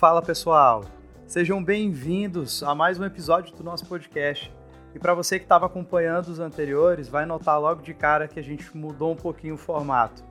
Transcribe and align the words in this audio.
Fala 0.00 0.22
pessoal, 0.22 0.86
sejam 1.26 1.62
bem-vindos 1.62 2.62
a 2.62 2.74
mais 2.74 2.98
um 2.98 3.04
episódio 3.04 3.54
do 3.54 3.62
nosso 3.62 3.84
podcast. 3.84 4.50
E 4.94 4.98
para 4.98 5.12
você 5.12 5.38
que 5.38 5.44
estava 5.44 5.66
acompanhando 5.66 6.28
os 6.28 6.40
anteriores, 6.40 7.06
vai 7.06 7.26
notar 7.26 7.60
logo 7.60 7.82
de 7.82 7.92
cara 7.92 8.26
que 8.26 8.40
a 8.40 8.42
gente 8.42 8.74
mudou 8.74 9.12
um 9.12 9.14
pouquinho 9.14 9.56
o 9.56 9.58
formato. 9.58 10.24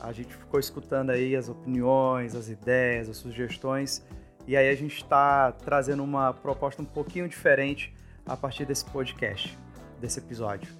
A 0.00 0.12
gente 0.12 0.34
ficou 0.34 0.58
escutando 0.58 1.10
aí 1.10 1.36
as 1.36 1.50
opiniões, 1.50 2.34
as 2.34 2.48
ideias, 2.48 3.10
as 3.10 3.18
sugestões, 3.18 4.02
e 4.46 4.56
aí 4.56 4.70
a 4.70 4.74
gente 4.74 4.96
está 4.96 5.52
trazendo 5.52 6.02
uma 6.02 6.32
proposta 6.32 6.80
um 6.80 6.86
pouquinho 6.86 7.28
diferente 7.28 7.94
a 8.24 8.34
partir 8.34 8.64
desse 8.64 8.86
podcast, 8.86 9.58
desse 10.00 10.20
episódio. 10.20 10.72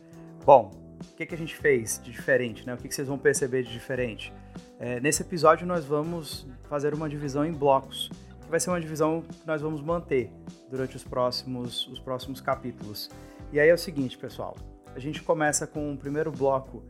Bom, 0.42 0.70
o 1.02 1.16
que, 1.16 1.26
que 1.26 1.34
a 1.34 1.38
gente 1.38 1.54
fez 1.54 2.00
de 2.02 2.12
diferente, 2.12 2.66
né? 2.66 2.72
O 2.72 2.78
que, 2.78 2.88
que 2.88 2.94
vocês 2.94 3.08
vão 3.08 3.18
perceber 3.18 3.62
de 3.62 3.70
diferente? 3.70 4.32
É, 4.78 5.00
nesse 5.00 5.22
episódio 5.22 5.66
nós 5.66 5.84
vamos 5.84 6.46
fazer 6.68 6.94
uma 6.94 7.08
divisão 7.08 7.44
em 7.44 7.52
blocos, 7.52 8.10
que 8.42 8.50
vai 8.50 8.60
ser 8.60 8.70
uma 8.70 8.80
divisão 8.80 9.22
que 9.22 9.46
nós 9.46 9.60
vamos 9.62 9.80
manter 9.80 10.30
durante 10.70 10.96
os 10.96 11.04
próximos, 11.04 11.86
os 11.88 11.98
próximos 11.98 12.40
capítulos. 12.40 13.10
E 13.52 13.60
aí 13.60 13.68
é 13.68 13.74
o 13.74 13.78
seguinte, 13.78 14.18
pessoal, 14.18 14.56
a 14.94 14.98
gente 14.98 15.22
começa 15.22 15.66
com 15.66 15.92
o 15.92 15.96
primeiro 15.96 16.30
bloco, 16.30 16.82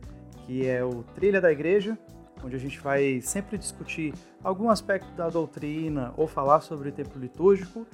que 0.45 0.67
é 0.67 0.83
o 0.83 1.03
Trilha 1.15 1.41
da 1.41 1.51
Igreja, 1.51 1.97
onde 2.43 2.55
a 2.55 2.59
gente 2.59 2.79
vai 2.79 3.19
sempre 3.21 3.57
discutir 3.57 4.13
algum 4.43 4.69
aspecto 4.69 5.11
da 5.13 5.29
doutrina 5.29 6.13
ou 6.15 6.27
falar 6.27 6.61
sobre 6.61 6.89
o 6.89 6.91
tempo 6.91 7.17
litúrgico, 7.17 7.85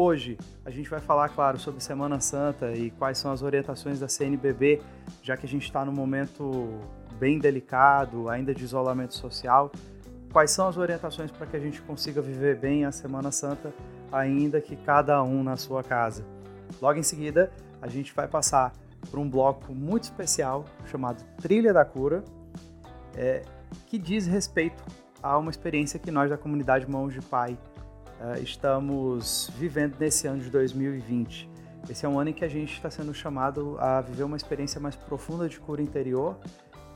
Hoje 0.00 0.38
a 0.64 0.70
gente 0.70 0.88
vai 0.88 1.00
falar, 1.00 1.28
claro, 1.28 1.58
sobre 1.58 1.82
Semana 1.82 2.20
Santa 2.20 2.70
e 2.70 2.88
quais 2.88 3.18
são 3.18 3.32
as 3.32 3.42
orientações 3.42 3.98
da 3.98 4.06
CNBB, 4.06 4.80
já 5.20 5.36
que 5.36 5.44
a 5.44 5.48
gente 5.48 5.64
está 5.64 5.84
num 5.84 5.90
momento 5.90 6.78
bem 7.18 7.38
delicado, 7.38 8.28
ainda 8.28 8.54
de 8.54 8.64
isolamento 8.64 9.14
social. 9.14 9.70
Quais 10.32 10.50
são 10.50 10.68
as 10.68 10.76
orientações 10.76 11.30
para 11.30 11.46
que 11.46 11.56
a 11.56 11.60
gente 11.60 11.80
consiga 11.82 12.20
viver 12.20 12.56
bem 12.56 12.84
a 12.84 12.92
Semana 12.92 13.32
Santa, 13.32 13.72
ainda 14.12 14.60
que 14.60 14.76
cada 14.76 15.22
um 15.22 15.42
na 15.42 15.56
sua 15.56 15.82
casa? 15.82 16.24
Logo 16.80 16.98
em 16.98 17.02
seguida, 17.02 17.50
a 17.80 17.88
gente 17.88 18.14
vai 18.14 18.28
passar 18.28 18.72
por 19.10 19.18
um 19.18 19.28
bloco 19.28 19.74
muito 19.74 20.04
especial 20.04 20.64
chamado 20.86 21.22
Trilha 21.40 21.72
da 21.72 21.84
Cura, 21.84 22.22
é, 23.16 23.42
que 23.86 23.98
diz 23.98 24.26
respeito 24.26 24.82
a 25.22 25.36
uma 25.38 25.50
experiência 25.50 25.98
que 25.98 26.10
nós 26.10 26.30
da 26.30 26.36
comunidade 26.36 26.88
Mãos 26.88 27.12
de 27.12 27.20
Pai 27.20 27.58
uh, 28.20 28.40
estamos 28.42 29.50
vivendo 29.56 29.96
nesse 29.98 30.26
ano 30.26 30.40
de 30.40 30.50
2020. 30.50 31.50
Esse 31.88 32.04
é 32.04 32.08
um 32.08 32.18
ano 32.18 32.30
em 32.30 32.32
que 32.32 32.44
a 32.44 32.48
gente 32.48 32.72
está 32.72 32.90
sendo 32.90 33.14
chamado 33.14 33.76
a 33.78 34.00
viver 34.00 34.24
uma 34.24 34.36
experiência 34.36 34.80
mais 34.80 34.94
profunda 34.94 35.48
de 35.48 35.58
cura 35.58 35.80
interior 35.80 36.36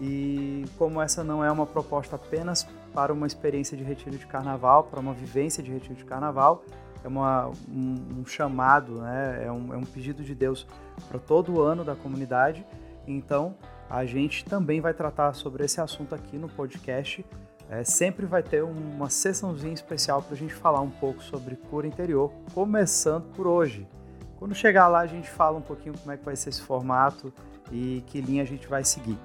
e 0.02 0.64
como 0.76 1.00
essa 1.00 1.22
não 1.22 1.44
é 1.44 1.50
uma 1.50 1.64
proposta 1.64 2.16
apenas 2.16 2.66
para 2.92 3.12
uma 3.12 3.26
experiência 3.26 3.76
de 3.76 3.84
retiro 3.84 4.18
de 4.18 4.26
carnaval, 4.26 4.84
para 4.84 4.98
uma 4.98 5.14
vivência 5.14 5.62
de 5.62 5.70
retiro 5.70 5.94
de 5.94 6.04
carnaval, 6.04 6.64
é 7.04 7.08
uma, 7.08 7.50
um, 7.68 8.20
um 8.20 8.26
chamado, 8.26 9.00
né? 9.00 9.44
é, 9.46 9.52
um, 9.52 9.72
é 9.72 9.76
um 9.76 9.84
pedido 9.84 10.24
de 10.24 10.34
Deus 10.34 10.66
para 11.08 11.20
todo 11.20 11.54
o 11.54 11.60
ano 11.60 11.84
da 11.84 11.94
comunidade. 11.94 12.66
Então, 13.06 13.54
a 13.88 14.04
gente 14.04 14.44
também 14.44 14.80
vai 14.80 14.92
tratar 14.92 15.32
sobre 15.34 15.64
esse 15.64 15.80
assunto 15.80 16.14
aqui 16.14 16.36
no 16.36 16.48
podcast 16.48 17.24
é, 17.72 17.84
sempre 17.84 18.26
vai 18.26 18.42
ter 18.42 18.62
uma 18.62 19.08
sessãozinha 19.08 19.72
especial 19.72 20.20
para 20.20 20.34
a 20.34 20.36
gente 20.36 20.52
falar 20.52 20.82
um 20.82 20.90
pouco 20.90 21.22
sobre 21.22 21.56
cura 21.56 21.86
interior, 21.86 22.30
começando 22.52 23.24
por 23.34 23.46
hoje. 23.46 23.88
Quando 24.36 24.54
chegar 24.54 24.88
lá, 24.88 25.00
a 25.00 25.06
gente 25.06 25.30
fala 25.30 25.56
um 25.56 25.62
pouquinho 25.62 25.96
como 25.96 26.12
é 26.12 26.18
que 26.18 26.24
vai 26.24 26.36
ser 26.36 26.50
esse 26.50 26.60
formato 26.60 27.32
e 27.70 28.04
que 28.08 28.20
linha 28.20 28.42
a 28.42 28.44
gente 28.44 28.66
vai 28.66 28.84
seguir. 28.84 29.16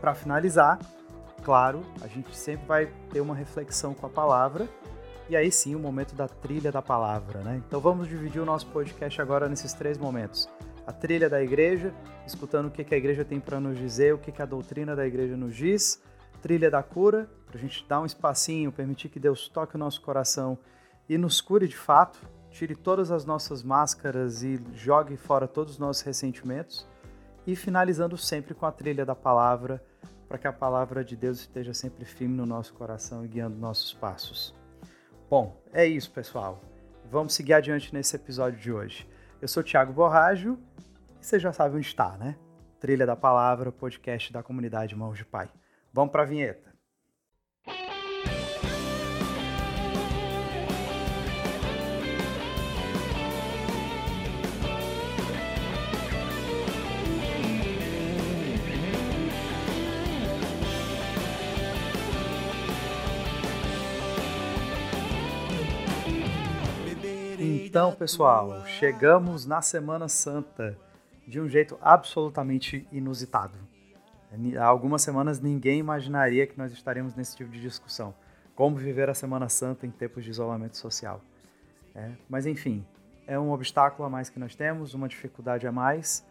Para 0.00 0.14
finalizar, 0.14 0.78
claro, 1.42 1.82
a 2.00 2.06
gente 2.06 2.36
sempre 2.36 2.66
vai 2.66 2.86
ter 3.10 3.20
uma 3.20 3.34
reflexão 3.34 3.94
com 3.94 4.06
a 4.06 4.10
palavra 4.10 4.68
e 5.28 5.36
aí 5.36 5.50
sim 5.50 5.74
o 5.74 5.78
momento 5.78 6.14
da 6.14 6.28
trilha 6.28 6.70
da 6.70 6.80
palavra, 6.82 7.40
né? 7.40 7.60
Então 7.66 7.80
vamos 7.80 8.08
dividir 8.08 8.40
o 8.40 8.44
nosso 8.44 8.66
podcast 8.68 9.20
agora 9.20 9.48
nesses 9.48 9.72
três 9.72 9.98
momentos. 9.98 10.48
A 10.86 10.92
trilha 10.92 11.28
da 11.28 11.42
igreja, 11.42 11.92
escutando 12.26 12.66
o 12.66 12.70
que 12.70 12.94
a 12.94 12.98
igreja 12.98 13.24
tem 13.24 13.40
para 13.40 13.58
nos 13.58 13.76
dizer, 13.76 14.14
o 14.14 14.18
que 14.18 14.40
a 14.40 14.46
doutrina 14.46 14.94
da 14.94 15.06
igreja 15.06 15.36
nos 15.36 15.56
diz 15.56 16.00
trilha 16.46 16.70
da 16.70 16.80
cura, 16.80 17.28
para 17.44 17.58
a 17.58 17.60
gente 17.60 17.84
dar 17.88 18.00
um 18.00 18.06
espacinho, 18.06 18.70
permitir 18.70 19.08
que 19.08 19.18
Deus 19.18 19.48
toque 19.48 19.74
o 19.74 19.78
nosso 19.78 20.00
coração 20.00 20.56
e 21.08 21.18
nos 21.18 21.40
cure 21.40 21.66
de 21.66 21.76
fato, 21.76 22.20
tire 22.50 22.76
todas 22.76 23.10
as 23.10 23.24
nossas 23.24 23.64
máscaras 23.64 24.44
e 24.44 24.62
jogue 24.72 25.16
fora 25.16 25.48
todos 25.48 25.72
os 25.72 25.78
nossos 25.80 26.02
ressentimentos. 26.02 26.86
E 27.46 27.54
finalizando 27.54 28.16
sempre 28.16 28.54
com 28.54 28.66
a 28.66 28.72
trilha 28.72 29.06
da 29.06 29.14
palavra, 29.14 29.82
para 30.28 30.38
que 30.38 30.46
a 30.46 30.52
palavra 30.52 31.04
de 31.04 31.16
Deus 31.16 31.40
esteja 31.40 31.72
sempre 31.72 32.04
firme 32.04 32.36
no 32.36 32.44
nosso 32.44 32.74
coração 32.74 33.24
e 33.24 33.28
guiando 33.28 33.56
nossos 33.56 33.92
passos. 33.92 34.54
Bom, 35.30 35.62
é 35.72 35.86
isso, 35.86 36.10
pessoal. 36.10 36.60
Vamos 37.10 37.34
seguir 37.34 37.52
adiante 37.52 37.94
nesse 37.94 38.16
episódio 38.16 38.58
de 38.58 38.72
hoje. 38.72 39.08
Eu 39.40 39.46
sou 39.46 39.62
Tiago 39.62 39.92
Borrajo 39.92 40.58
e 41.20 41.24
você 41.24 41.38
já 41.38 41.52
sabe 41.52 41.76
onde 41.76 41.86
está, 41.86 42.16
né? 42.16 42.36
Trilha 42.80 43.06
da 43.06 43.14
Palavra, 43.14 43.70
podcast 43.70 44.32
da 44.32 44.42
comunidade 44.42 44.96
Mãos 44.96 45.16
de 45.16 45.24
Pai. 45.24 45.48
Vamos 45.92 46.10
para 46.10 46.22
a 46.22 46.26
vinheta. 46.26 46.65
Então, 67.76 67.92
pessoal, 67.92 68.64
chegamos 68.64 69.44
na 69.44 69.60
Semana 69.60 70.08
Santa 70.08 70.78
de 71.28 71.38
um 71.38 71.46
jeito 71.46 71.76
absolutamente 71.82 72.88
inusitado. 72.90 73.58
Há 74.58 74.64
algumas 74.64 75.02
semanas 75.02 75.40
ninguém 75.40 75.80
imaginaria 75.80 76.46
que 76.46 76.56
nós 76.56 76.72
estaremos 76.72 77.14
nesse 77.14 77.36
tipo 77.36 77.50
de 77.50 77.60
discussão. 77.60 78.14
Como 78.54 78.76
viver 78.76 79.10
a 79.10 79.14
Semana 79.14 79.50
Santa 79.50 79.86
em 79.86 79.90
tempos 79.90 80.24
de 80.24 80.30
isolamento 80.30 80.78
social. 80.78 81.20
É, 81.94 82.12
mas 82.30 82.46
enfim, 82.46 82.82
é 83.26 83.38
um 83.38 83.52
obstáculo 83.52 84.06
a 84.06 84.10
mais 84.10 84.30
que 84.30 84.38
nós 84.38 84.54
temos, 84.54 84.94
uma 84.94 85.06
dificuldade 85.06 85.66
a 85.66 85.70
mais, 85.70 86.24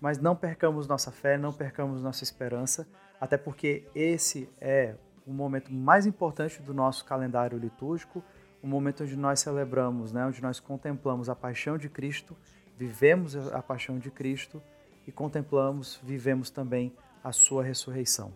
mas 0.00 0.18
não 0.18 0.34
percamos 0.34 0.88
nossa 0.88 1.12
fé, 1.12 1.38
não 1.38 1.52
percamos 1.52 2.02
nossa 2.02 2.24
esperança, 2.24 2.88
até 3.20 3.36
porque 3.36 3.84
esse 3.94 4.50
é 4.60 4.96
o 5.24 5.32
momento 5.32 5.72
mais 5.72 6.06
importante 6.06 6.60
do 6.60 6.74
nosso 6.74 7.04
calendário 7.04 7.56
litúrgico, 7.56 8.20
o 8.62 8.66
momento 8.66 9.04
onde 9.04 9.16
nós 9.16 9.40
celebramos, 9.40 10.12
né, 10.12 10.26
onde 10.26 10.42
nós 10.42 10.58
contemplamos 10.60 11.28
a 11.28 11.34
paixão 11.34 11.78
de 11.78 11.88
Cristo, 11.88 12.36
vivemos 12.76 13.36
a 13.52 13.62
paixão 13.62 13.98
de 13.98 14.10
Cristo 14.10 14.62
e 15.06 15.12
contemplamos, 15.12 16.00
vivemos 16.02 16.50
também 16.50 16.94
a 17.22 17.32
sua 17.32 17.62
ressurreição. 17.62 18.32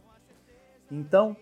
Então, 0.91 1.37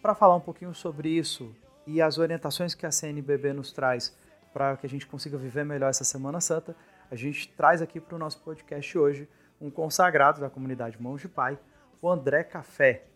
para 0.00 0.14
falar 0.14 0.36
um 0.36 0.40
pouquinho 0.40 0.74
sobre 0.74 1.08
isso 1.08 1.54
e 1.86 2.00
as 2.00 2.18
orientações 2.18 2.74
que 2.74 2.86
a 2.86 2.90
CNBB 2.90 3.52
nos 3.52 3.72
traz 3.72 4.16
para 4.52 4.76
que 4.76 4.86
a 4.86 4.88
gente 4.88 5.06
consiga 5.06 5.36
viver 5.36 5.64
melhor 5.64 5.90
essa 5.90 6.04
Semana 6.04 6.40
Santa, 6.40 6.76
a 7.10 7.16
gente 7.16 7.48
traz 7.56 7.82
aqui 7.82 8.00
para 8.00 8.14
o 8.14 8.18
nosso 8.18 8.40
podcast 8.40 8.96
hoje 8.96 9.28
um 9.60 9.70
consagrado 9.70 10.40
da 10.40 10.48
comunidade 10.48 11.00
Mãos 11.00 11.20
de 11.20 11.28
Pai, 11.28 11.58
o 12.00 12.08
André 12.08 12.44
Café. 12.44 13.06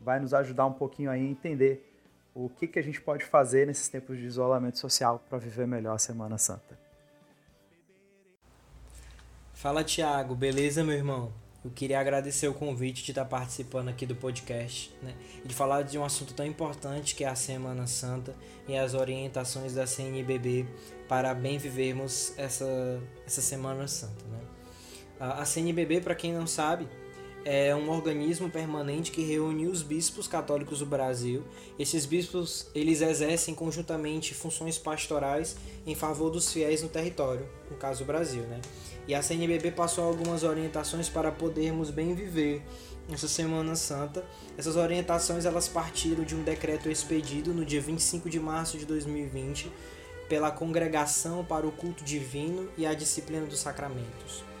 Vai 0.00 0.20
nos 0.20 0.34
ajudar 0.34 0.66
um 0.66 0.72
pouquinho 0.72 1.10
aí 1.10 1.20
a 1.20 1.30
entender 1.30 1.91
o 2.34 2.48
que, 2.48 2.66
que 2.66 2.78
a 2.78 2.82
gente 2.82 3.00
pode 3.00 3.24
fazer 3.24 3.66
nesses 3.66 3.88
tempos 3.88 4.18
de 4.18 4.24
isolamento 4.24 4.78
social 4.78 5.22
para 5.28 5.38
viver 5.38 5.66
melhor 5.66 5.94
a 5.94 5.98
Semana 5.98 6.38
Santa. 6.38 6.78
Fala, 9.52 9.84
Tiago. 9.84 10.34
Beleza, 10.34 10.82
meu 10.82 10.96
irmão? 10.96 11.32
Eu 11.64 11.70
queria 11.70 12.00
agradecer 12.00 12.48
o 12.48 12.54
convite 12.54 13.04
de 13.04 13.12
estar 13.12 13.24
participando 13.24 13.88
aqui 13.88 14.04
do 14.04 14.16
podcast 14.16 14.92
né? 15.00 15.14
e 15.44 15.46
de 15.46 15.54
falar 15.54 15.82
de 15.82 15.96
um 15.96 16.04
assunto 16.04 16.34
tão 16.34 16.44
importante 16.44 17.14
que 17.14 17.22
é 17.22 17.28
a 17.28 17.36
Semana 17.36 17.86
Santa 17.86 18.34
e 18.66 18.76
as 18.76 18.94
orientações 18.94 19.72
da 19.72 19.86
CNBB 19.86 20.66
para 21.08 21.32
bem 21.32 21.58
vivermos 21.58 22.36
essa, 22.36 22.66
essa 23.24 23.40
Semana 23.40 23.86
Santa. 23.86 24.24
Né? 24.24 24.40
A, 25.20 25.44
CNBB, 25.44 26.00
para 26.00 26.16
quem 26.16 26.32
não 26.32 26.48
sabe, 26.48 26.88
é 27.44 27.74
um 27.74 27.90
organismo 27.90 28.48
permanente 28.48 29.10
que 29.10 29.22
reúne 29.22 29.66
os 29.66 29.82
bispos 29.82 30.28
católicos 30.28 30.78
do 30.78 30.86
Brasil. 30.86 31.42
Esses 31.78 32.06
bispos 32.06 32.66
eles 32.74 33.00
exercem 33.00 33.54
conjuntamente 33.54 34.34
funções 34.34 34.78
pastorais 34.78 35.56
em 35.86 35.94
favor 35.94 36.30
dos 36.30 36.52
fiéis 36.52 36.82
no 36.82 36.88
território, 36.88 37.48
no 37.70 37.76
caso 37.76 38.04
o 38.04 38.06
Brasil, 38.06 38.42
né? 38.44 38.60
E 39.06 39.14
a 39.14 39.22
CNBB 39.22 39.72
passou 39.72 40.04
algumas 40.04 40.44
orientações 40.44 41.08
para 41.08 41.32
podermos 41.32 41.90
bem 41.90 42.14
viver 42.14 42.62
essa 43.10 43.26
Semana 43.26 43.74
Santa. 43.74 44.24
Essas 44.56 44.76
orientações 44.76 45.44
elas 45.44 45.68
partiram 45.68 46.24
de 46.24 46.34
um 46.34 46.42
decreto 46.42 46.88
expedido 46.88 47.52
no 47.52 47.64
dia 47.64 47.80
25 47.80 48.30
de 48.30 48.38
março 48.38 48.78
de 48.78 48.86
2020 48.86 49.70
pela 50.28 50.50
Congregação 50.50 51.44
para 51.44 51.66
o 51.66 51.72
Culto 51.72 52.04
Divino 52.04 52.70
e 52.78 52.86
a 52.86 52.94
Disciplina 52.94 53.44
dos 53.44 53.58
Sacramentos. 53.58 54.51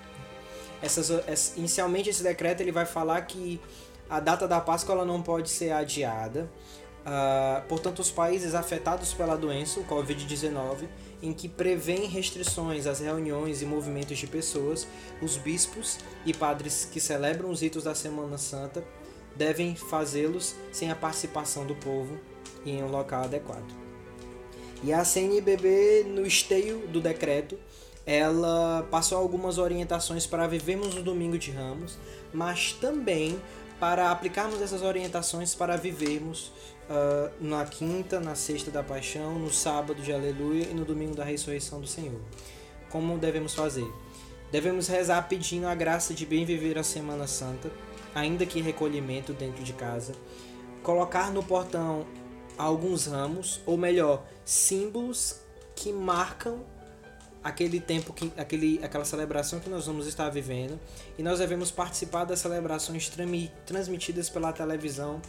Essas, 0.82 1.56
inicialmente 1.56 2.10
esse 2.10 2.22
decreto 2.22 2.60
ele 2.60 2.72
vai 2.72 2.84
falar 2.84 3.20
que 3.22 3.60
a 4.10 4.20
data 4.20 4.46
da 4.48 4.60
Páscoa 4.60 4.94
ela 4.94 5.04
não 5.04 5.22
pode 5.22 5.48
ser 5.48 5.70
adiada, 5.70 6.50
uh, 7.02 7.66
por 7.68 7.80
tantos 7.80 8.10
países 8.10 8.54
afetados 8.54 9.12
pela 9.12 9.36
doença, 9.36 9.80
o 9.80 9.84
Covid-19, 9.84 10.88
em 11.22 11.32
que 11.32 11.48
prevêem 11.48 12.06
restrições 12.06 12.86
às 12.86 13.00
reuniões 13.00 13.62
e 13.62 13.66
movimentos 13.66 14.18
de 14.18 14.26
pessoas, 14.26 14.86
os 15.20 15.36
bispos 15.36 15.98
e 16.26 16.34
padres 16.34 16.88
que 16.90 17.00
celebram 17.00 17.50
os 17.50 17.60
ritos 17.60 17.84
da 17.84 17.94
Semana 17.94 18.38
Santa 18.38 18.84
devem 19.36 19.74
fazê-los 19.74 20.54
sem 20.70 20.90
a 20.90 20.96
participação 20.96 21.64
do 21.64 21.74
povo 21.76 22.18
e 22.64 22.72
em 22.72 22.82
um 22.82 22.90
local 22.90 23.24
adequado. 23.24 23.72
E 24.84 24.92
a 24.92 25.04
CNBB, 25.04 26.04
no 26.08 26.26
esteio 26.26 26.88
do 26.88 27.00
decreto, 27.00 27.56
ela 28.04 28.86
passou 28.90 29.18
algumas 29.18 29.58
orientações 29.58 30.26
para 30.26 30.46
vivermos 30.46 30.96
o 30.96 31.02
domingo 31.02 31.38
de 31.38 31.50
Ramos, 31.50 31.96
mas 32.32 32.72
também 32.72 33.40
para 33.78 34.10
aplicarmos 34.10 34.60
essas 34.60 34.82
orientações 34.82 35.54
para 35.54 35.76
vivermos 35.76 36.52
uh, 36.88 37.32
na 37.40 37.64
quinta, 37.64 38.20
na 38.20 38.34
sexta 38.34 38.70
da 38.70 38.82
paixão, 38.82 39.38
no 39.38 39.52
sábado 39.52 40.00
de 40.00 40.12
aleluia 40.12 40.64
e 40.70 40.74
no 40.74 40.84
domingo 40.84 41.14
da 41.14 41.24
ressurreição 41.24 41.80
do 41.80 41.86
Senhor. 41.86 42.20
Como 42.90 43.18
devemos 43.18 43.54
fazer? 43.54 43.90
Devemos 44.50 44.86
rezar 44.86 45.26
pedindo 45.28 45.66
a 45.66 45.74
graça 45.74 46.12
de 46.12 46.26
bem 46.26 46.44
viver 46.44 46.78
a 46.78 46.84
Semana 46.84 47.26
Santa, 47.26 47.70
ainda 48.14 48.44
que 48.44 48.60
recolhimento 48.60 49.32
dentro 49.32 49.64
de 49.64 49.72
casa, 49.72 50.12
colocar 50.82 51.30
no 51.30 51.42
portão 51.42 52.06
alguns 52.58 53.06
ramos, 53.06 53.60
ou 53.64 53.76
melhor, 53.76 54.24
símbolos 54.44 55.40
que 55.74 55.92
marcam 55.92 56.60
aquele 57.42 57.80
tempo 57.80 58.12
que 58.12 58.32
aquele 58.36 58.80
aquela 58.82 59.04
celebração 59.04 59.60
que 59.60 59.68
nós 59.68 59.86
vamos 59.86 60.06
estar 60.06 60.28
vivendo. 60.30 60.78
E 61.18 61.22
nós 61.22 61.38
devemos 61.38 61.70
participar 61.70 62.24
das 62.24 62.38
celebrações 62.38 63.10
transmitidas 63.66 64.28
pela 64.28 64.52
televisão 64.52 65.20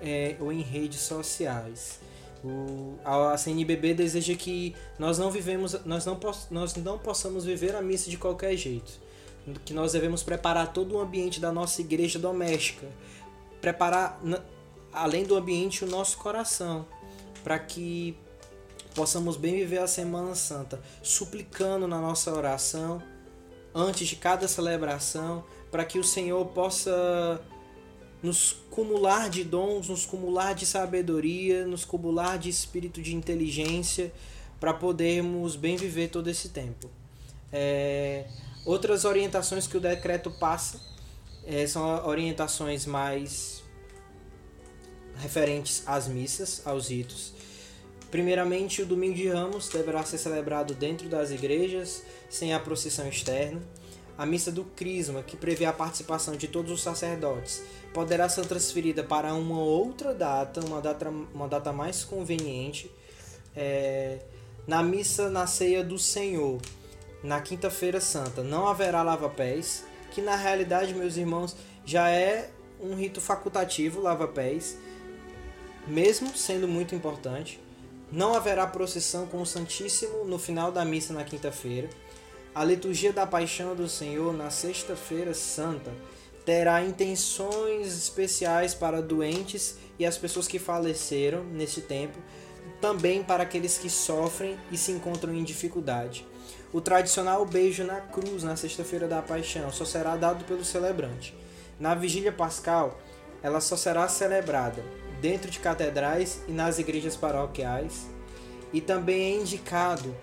é, 0.00 0.36
ou 0.40 0.52
em 0.52 0.62
redes 0.62 1.00
sociais. 1.00 2.00
O, 2.44 2.98
a 3.04 3.36
CNBB 3.38 3.94
deseja 3.94 4.34
que 4.34 4.74
nós 4.98 5.16
não 5.16 5.30
vivemos 5.30 5.76
nós 5.84 6.04
não, 6.04 6.18
nós 6.50 6.74
não 6.74 6.98
possamos 6.98 7.44
viver 7.44 7.76
a 7.76 7.82
missa 7.82 8.10
de 8.10 8.16
qualquer 8.16 8.56
jeito. 8.56 9.00
Que 9.64 9.74
nós 9.74 9.92
devemos 9.92 10.22
preparar 10.22 10.72
todo 10.72 10.96
o 10.96 11.00
ambiente 11.00 11.40
da 11.40 11.52
nossa 11.52 11.80
igreja 11.80 12.18
doméstica. 12.18 12.86
Preparar 13.60 14.20
além 14.92 15.24
do 15.24 15.36
ambiente, 15.36 15.84
o 15.84 15.88
nosso 15.88 16.18
coração, 16.18 16.86
para 17.42 17.58
que 17.58 18.16
possamos 18.92 19.36
bem 19.36 19.54
viver 19.54 19.78
a 19.78 19.86
Semana 19.86 20.34
Santa, 20.34 20.80
suplicando 21.02 21.88
na 21.88 22.00
nossa 22.00 22.32
oração, 22.32 23.02
antes 23.74 24.06
de 24.06 24.16
cada 24.16 24.46
celebração, 24.46 25.44
para 25.70 25.84
que 25.84 25.98
o 25.98 26.04
Senhor 26.04 26.44
possa 26.46 27.40
nos 28.22 28.52
cumular 28.70 29.28
de 29.28 29.42
dons, 29.42 29.88
nos 29.88 30.06
cumular 30.06 30.54
de 30.54 30.64
sabedoria, 30.64 31.66
nos 31.66 31.84
cumular 31.84 32.38
de 32.38 32.48
espírito 32.48 33.02
de 33.02 33.16
inteligência, 33.16 34.12
para 34.60 34.72
podermos 34.72 35.56
bem 35.56 35.76
viver 35.76 36.08
todo 36.08 36.30
esse 36.30 36.50
tempo. 36.50 36.88
É, 37.52 38.26
outras 38.64 39.04
orientações 39.04 39.66
que 39.66 39.76
o 39.76 39.80
decreto 39.80 40.30
passa 40.30 40.80
é, 41.44 41.66
são 41.66 42.06
orientações 42.06 42.86
mais 42.86 43.62
referentes 45.16 45.82
às 45.84 46.06
missas, 46.06 46.62
aos 46.64 46.88
ritos. 46.88 47.32
Primeiramente, 48.12 48.82
o 48.82 48.86
Domingo 48.86 49.14
de 49.14 49.26
Ramos 49.26 49.70
deverá 49.70 50.04
ser 50.04 50.18
celebrado 50.18 50.74
dentro 50.74 51.08
das 51.08 51.30
igrejas, 51.30 52.02
sem 52.28 52.52
a 52.52 52.60
procissão 52.60 53.08
externa. 53.08 53.62
A 54.18 54.26
missa 54.26 54.52
do 54.52 54.64
Crisma, 54.64 55.22
que 55.22 55.34
prevê 55.34 55.64
a 55.64 55.72
participação 55.72 56.36
de 56.36 56.46
todos 56.46 56.70
os 56.70 56.82
sacerdotes, 56.82 57.62
poderá 57.94 58.28
ser 58.28 58.44
transferida 58.44 59.02
para 59.02 59.32
uma 59.32 59.58
outra 59.58 60.12
data, 60.12 60.60
uma 60.60 60.82
data, 60.82 61.08
uma 61.08 61.48
data 61.48 61.72
mais 61.72 62.04
conveniente. 62.04 62.90
É, 63.56 64.18
na 64.66 64.82
missa 64.82 65.30
na 65.30 65.46
ceia 65.46 65.82
do 65.82 65.98
Senhor, 65.98 66.60
na 67.24 67.40
quinta-feira 67.40 67.98
santa, 67.98 68.42
não 68.42 68.68
haverá 68.68 69.02
lava-pés, 69.02 69.84
que 70.10 70.20
na 70.20 70.36
realidade, 70.36 70.92
meus 70.92 71.16
irmãos, 71.16 71.56
já 71.82 72.10
é 72.10 72.50
um 72.78 72.94
rito 72.94 73.22
facultativo, 73.22 74.02
lava-pés 74.02 74.76
mesmo 75.86 76.36
sendo 76.36 76.68
muito 76.68 76.94
importante. 76.94 77.58
Não 78.12 78.34
haverá 78.34 78.66
procissão 78.66 79.26
com 79.26 79.40
o 79.40 79.46
Santíssimo 79.46 80.26
no 80.26 80.38
final 80.38 80.70
da 80.70 80.84
missa 80.84 81.14
na 81.14 81.24
quinta-feira. 81.24 81.88
A 82.54 82.62
liturgia 82.62 83.10
da 83.10 83.26
Paixão 83.26 83.74
do 83.74 83.88
Senhor 83.88 84.34
na 84.34 84.50
sexta-feira 84.50 85.32
santa 85.32 85.90
terá 86.44 86.84
intenções 86.84 87.86
especiais 87.86 88.74
para 88.74 89.00
doentes 89.00 89.78
e 89.98 90.04
as 90.04 90.18
pessoas 90.18 90.46
que 90.46 90.58
faleceram 90.58 91.42
neste 91.42 91.80
tempo, 91.80 92.18
também 92.82 93.22
para 93.22 93.44
aqueles 93.44 93.78
que 93.78 93.88
sofrem 93.88 94.58
e 94.70 94.76
se 94.76 94.92
encontram 94.92 95.32
em 95.32 95.42
dificuldade. 95.42 96.26
O 96.70 96.82
tradicional 96.82 97.46
beijo 97.46 97.82
na 97.82 98.02
cruz 98.02 98.42
na 98.42 98.56
sexta-feira 98.56 99.08
da 99.08 99.22
Paixão 99.22 99.72
só 99.72 99.86
será 99.86 100.16
dado 100.16 100.44
pelo 100.44 100.66
celebrante. 100.66 101.34
Na 101.80 101.94
vigília 101.94 102.30
pascal, 102.30 103.00
ela 103.42 103.60
só 103.60 103.74
será 103.74 104.06
celebrada 104.06 104.84
dentro 105.22 105.48
de 105.48 105.60
catedrais 105.60 106.42
e 106.48 106.52
nas 106.52 106.80
igrejas 106.80 107.16
paroquiais. 107.16 108.08
E 108.72 108.80
também 108.80 109.36
é 109.36 109.40
indicado 109.40 110.14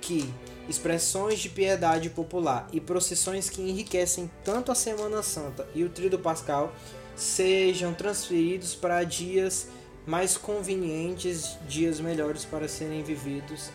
que 0.00 0.32
expressões 0.68 1.38
de 1.38 1.50
piedade 1.50 2.08
popular 2.08 2.66
e 2.72 2.80
procissões 2.80 3.50
que 3.50 3.60
enriquecem 3.60 4.30
tanto 4.42 4.72
a 4.72 4.74
Semana 4.74 5.22
Santa 5.22 5.68
e 5.74 5.84
o 5.84 5.90
Tríduo 5.90 6.18
Pascal 6.18 6.74
sejam 7.14 7.92
transferidos 7.92 8.74
para 8.74 9.04
dias 9.04 9.68
mais 10.06 10.36
convenientes, 10.36 11.58
dias 11.68 12.00
melhores 12.00 12.44
para 12.44 12.68
serem 12.68 13.02
vividos, 13.02 13.70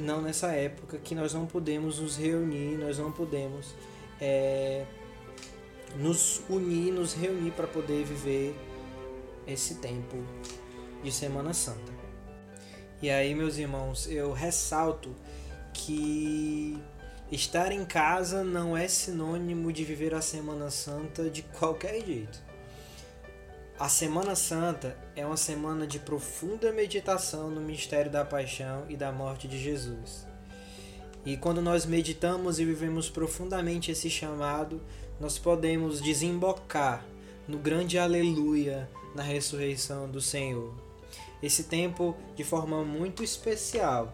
não 0.00 0.20
nessa 0.20 0.48
época 0.48 0.98
que 0.98 1.14
nós 1.14 1.34
não 1.34 1.46
podemos 1.46 1.98
nos 1.98 2.16
reunir, 2.16 2.76
nós 2.76 2.98
não 2.98 3.10
podemos 3.10 3.74
é, 4.20 4.84
nos 5.96 6.40
unir, 6.48 6.92
nos 6.92 7.14
reunir 7.14 7.50
para 7.52 7.66
poder 7.66 8.04
viver 8.04 8.54
esse 9.46 9.76
tempo 9.76 10.16
de 11.02 11.12
Semana 11.12 11.52
Santa. 11.54 11.92
E 13.00 13.10
aí, 13.10 13.34
meus 13.34 13.58
irmãos, 13.58 14.06
eu 14.06 14.32
ressalto 14.32 15.14
que 15.72 16.78
estar 17.30 17.70
em 17.70 17.84
casa 17.84 18.42
não 18.42 18.76
é 18.76 18.88
sinônimo 18.88 19.72
de 19.72 19.84
viver 19.84 20.14
a 20.14 20.22
Semana 20.22 20.70
Santa 20.70 21.28
de 21.28 21.42
qualquer 21.42 22.04
jeito. 22.04 22.42
A 23.78 23.90
Semana 23.90 24.34
Santa 24.34 24.96
é 25.14 25.26
uma 25.26 25.36
semana 25.36 25.86
de 25.86 25.98
profunda 25.98 26.72
meditação 26.72 27.50
no 27.50 27.60
mistério 27.60 28.10
da 28.10 28.24
paixão 28.24 28.86
e 28.88 28.96
da 28.96 29.12
morte 29.12 29.46
de 29.46 29.62
Jesus. 29.62 30.26
E 31.26 31.36
quando 31.36 31.60
nós 31.60 31.84
meditamos 31.84 32.58
e 32.58 32.64
vivemos 32.64 33.10
profundamente 33.10 33.90
esse 33.90 34.08
chamado, 34.08 34.80
nós 35.20 35.38
podemos 35.38 36.00
desembocar 36.00 37.04
no 37.48 37.58
grande 37.58 37.98
aleluia 37.98 38.88
na 39.14 39.22
ressurreição 39.22 40.10
do 40.10 40.20
Senhor. 40.20 40.74
Esse 41.42 41.64
tempo 41.64 42.16
de 42.34 42.42
forma 42.42 42.84
muito 42.84 43.22
especial, 43.22 44.12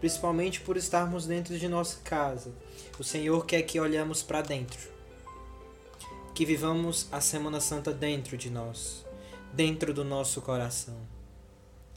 principalmente 0.00 0.60
por 0.60 0.76
estarmos 0.76 1.26
dentro 1.26 1.58
de 1.58 1.68
nossa 1.68 1.98
casa. 2.04 2.52
O 2.98 3.04
Senhor 3.04 3.44
quer 3.44 3.62
que 3.62 3.80
olhemos 3.80 4.22
para 4.22 4.42
dentro. 4.42 4.92
Que 6.34 6.44
vivamos 6.44 7.08
a 7.10 7.20
Semana 7.20 7.60
Santa 7.60 7.92
dentro 7.92 8.36
de 8.36 8.50
nós, 8.50 9.04
dentro 9.52 9.94
do 9.94 10.04
nosso 10.04 10.40
coração, 10.40 10.98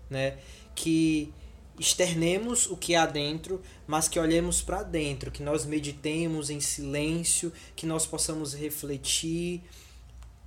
né? 0.09 0.37
Que 0.75 1.33
externemos 1.79 2.69
o 2.69 2.77
que 2.77 2.95
há 2.95 3.05
dentro, 3.05 3.61
mas 3.85 4.07
que 4.07 4.19
olhemos 4.19 4.61
para 4.61 4.83
dentro, 4.83 5.31
que 5.31 5.43
nós 5.43 5.65
meditemos 5.65 6.49
em 6.49 6.59
silêncio, 6.59 7.51
que 7.75 7.85
nós 7.85 8.05
possamos 8.05 8.53
refletir 8.53 9.63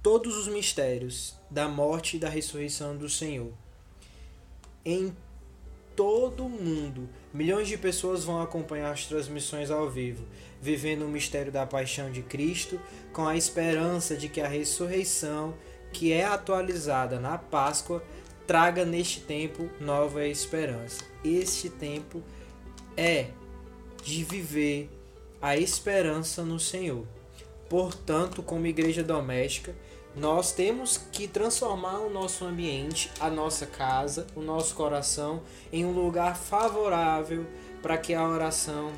todos 0.02 0.36
os 0.36 0.48
mistérios 0.48 1.34
da 1.50 1.68
morte 1.68 2.16
e 2.16 2.20
da 2.20 2.28
ressurreição 2.28 2.96
do 2.96 3.08
Senhor. 3.08 3.52
Em 4.84 5.14
todo 5.94 6.46
o 6.46 6.48
mundo, 6.48 7.08
milhões 7.34 7.68
de 7.68 7.76
pessoas 7.76 8.24
vão 8.24 8.40
acompanhar 8.40 8.92
as 8.92 9.04
transmissões 9.04 9.70
ao 9.70 9.90
vivo, 9.90 10.24
vivendo 10.60 11.04
o 11.04 11.08
mistério 11.08 11.52
da 11.52 11.66
paixão 11.66 12.10
de 12.10 12.22
Cristo, 12.22 12.80
com 13.12 13.26
a 13.26 13.36
esperança 13.36 14.16
de 14.16 14.28
que 14.28 14.40
a 14.40 14.48
ressurreição, 14.48 15.54
que 15.92 16.12
é 16.12 16.24
atualizada 16.24 17.20
na 17.20 17.36
Páscoa, 17.36 18.02
traga 18.46 18.84
neste 18.84 19.20
tempo 19.20 19.68
nova 19.78 20.26
esperança. 20.26 21.04
Este 21.22 21.68
tempo 21.68 22.22
é 22.96 23.26
de 24.02 24.24
viver 24.24 24.88
a 25.42 25.56
esperança 25.56 26.42
no 26.42 26.58
Senhor. 26.58 27.06
Portanto, 27.68 28.42
como 28.42 28.66
igreja 28.66 29.02
doméstica, 29.02 29.74
nós 30.14 30.50
temos 30.52 30.98
que 31.12 31.28
transformar 31.28 31.98
o 31.98 32.10
nosso 32.10 32.44
ambiente, 32.44 33.10
a 33.20 33.30
nossa 33.30 33.64
casa, 33.64 34.26
o 34.34 34.40
nosso 34.40 34.74
coração 34.74 35.42
em 35.72 35.84
um 35.84 35.92
lugar 35.92 36.36
favorável 36.36 37.46
para 37.80 37.96
que 37.96 38.12
a 38.12 38.26
oração, 38.26 38.92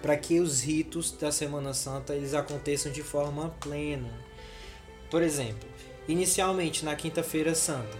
para 0.00 0.16
que 0.16 0.40
os 0.40 0.62
ritos 0.62 1.12
da 1.12 1.30
Semana 1.30 1.74
Santa 1.74 2.14
eles 2.14 2.32
aconteçam 2.32 2.90
de 2.90 3.02
forma 3.02 3.54
plena. 3.60 4.08
Por 5.10 5.22
exemplo, 5.22 5.68
inicialmente 6.08 6.84
na 6.84 6.96
Quinta-feira 6.96 7.54
Santa, 7.54 7.98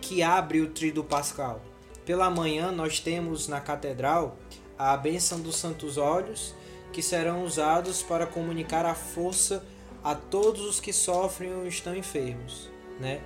que 0.00 0.22
abre 0.22 0.60
o 0.60 0.70
trido 0.70 1.02
pascal. 1.02 1.60
Pela 2.06 2.30
manhã 2.30 2.70
nós 2.70 3.00
temos 3.00 3.48
na 3.48 3.60
catedral 3.60 4.36
a 4.78 4.96
bênção 4.96 5.40
dos 5.40 5.56
santos 5.56 5.96
olhos, 5.96 6.54
que 6.92 7.02
serão 7.02 7.44
usados 7.44 8.02
para 8.02 8.24
comunicar 8.24 8.86
a 8.86 8.94
força 8.94 9.64
a 10.04 10.14
todos 10.14 10.60
os 10.60 10.78
que 10.78 10.92
sofrem 10.92 11.52
ou 11.54 11.66
estão 11.66 11.96
enfermos, 11.96 12.70
né? 13.00 13.20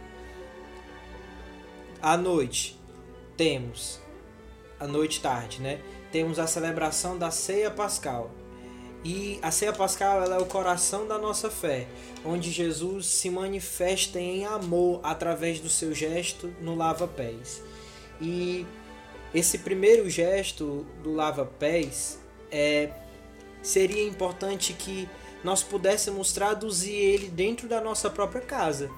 À 2.00 2.16
noite 2.16 2.78
temos 3.36 4.00
a 4.78 4.86
noite 4.86 5.20
tarde, 5.20 5.60
né? 5.60 5.80
Temos 6.12 6.38
a 6.38 6.46
celebração 6.46 7.18
da 7.18 7.30
ceia 7.30 7.70
pascal. 7.70 8.30
E 9.04 9.38
a 9.42 9.50
ceia 9.50 9.72
pascal 9.72 10.22
é 10.24 10.38
o 10.38 10.46
coração 10.46 11.06
da 11.06 11.18
nossa 11.18 11.50
fé, 11.50 11.86
onde 12.24 12.50
Jesus 12.50 13.06
se 13.06 13.30
manifesta 13.30 14.18
em 14.18 14.44
amor 14.44 15.00
através 15.02 15.60
do 15.60 15.68
seu 15.68 15.94
gesto 15.94 16.52
no 16.60 16.74
lava-pés. 16.74 17.62
E 18.20 18.66
esse 19.32 19.58
primeiro 19.58 20.08
gesto 20.10 20.84
do 21.02 21.14
lava-pés 21.14 22.18
é, 22.50 22.90
seria 23.68 24.02
importante 24.02 24.72
que 24.72 25.08
nós 25.44 25.62
pudéssemos 25.62 26.32
traduzir 26.32 26.94
ele 26.94 27.28
dentro 27.28 27.68
da 27.68 27.80
nossa 27.80 28.08
própria 28.08 28.40
casa. 28.40 28.90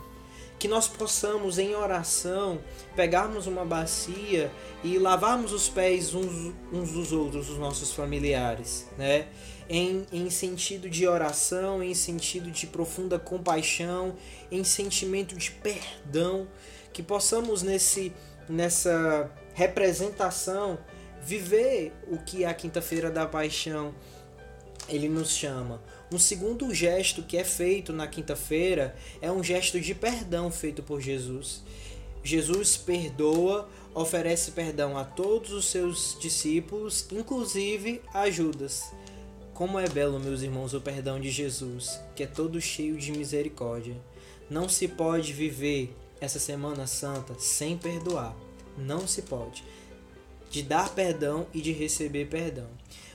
Que 0.59 0.69
nós 0.69 0.87
possamos, 0.87 1.59
em 1.59 1.75
oração, 1.75 2.61
pegarmos 2.95 3.47
uma 3.47 3.65
bacia 3.65 4.50
e 4.85 4.99
lavarmos 4.99 5.53
os 5.53 5.69
pés 5.69 6.15
uns, 6.15 6.55
uns 6.73 6.93
dos 6.93 7.12
outros, 7.12 7.49
dos 7.49 7.59
nossos 7.59 7.93
familiares, 7.93 8.87
né? 8.97 9.27
Em, 9.69 10.07
em 10.12 10.29
sentido 10.31 10.89
de 10.89 11.07
oração, 11.07 11.83
em 11.83 11.95
sentido 11.95 12.50
de 12.50 12.67
profunda 12.67 13.19
compaixão, 13.19 14.15
em 14.50 14.62
sentimento 14.62 15.35
de 15.35 15.50
perdão, 15.50 16.47
que 16.93 17.03
possamos 17.03 17.62
nesse, 17.62 18.12
nessa 18.49 19.31
representação 19.55 20.79
viver 21.23 21.93
o 22.09 22.19
que 22.19 22.45
a 22.45 22.53
quinta-feira 22.53 23.11
da 23.11 23.27
paixão 23.27 23.95
ele 24.91 25.09
nos 25.09 25.31
chama. 25.31 25.83
Um 26.13 26.19
segundo 26.19 26.75
gesto 26.75 27.23
que 27.23 27.37
é 27.37 27.45
feito 27.45 27.93
na 27.93 28.07
quinta-feira 28.07 28.97
é 29.21 29.31
um 29.31 29.43
gesto 29.43 29.81
de 29.81 29.95
perdão 29.95 30.51
feito 30.51 30.83
por 30.83 31.01
Jesus. 31.01 31.63
Jesus 32.23 32.77
perdoa, 32.77 33.69
oferece 33.95 34.51
perdão 34.51 34.99
a 34.99 35.05
todos 35.05 35.53
os 35.53 35.67
seus 35.67 36.17
discípulos, 36.21 37.07
inclusive 37.11 38.03
a 38.13 38.29
Judas. 38.31 38.93
Como 39.55 39.79
é 39.79 39.89
belo, 39.89 40.19
meus 40.19 40.43
irmãos, 40.43 40.75
o 40.75 40.81
perdão 40.81 41.21
de 41.21 41.31
Jesus, 41.31 42.01
que 42.17 42.23
é 42.23 42.27
todo 42.27 42.61
cheio 42.61 42.97
de 42.97 43.13
misericórdia. 43.13 43.97
Não 44.49 44.69
se 44.69 44.89
pode 44.89 45.33
viver 45.33 45.95
essa 46.21 46.39
Semana 46.39 46.87
Santa 46.87 47.35
sem 47.39 47.79
perdoar. 47.79 48.37
Não 48.77 49.07
se 49.07 49.23
pode. 49.23 49.63
De 50.51 50.63
dar 50.63 50.95
perdão 50.95 51.47
e 51.55 51.61
de 51.61 51.73
receber 51.73 52.27
perdão. 52.27 52.69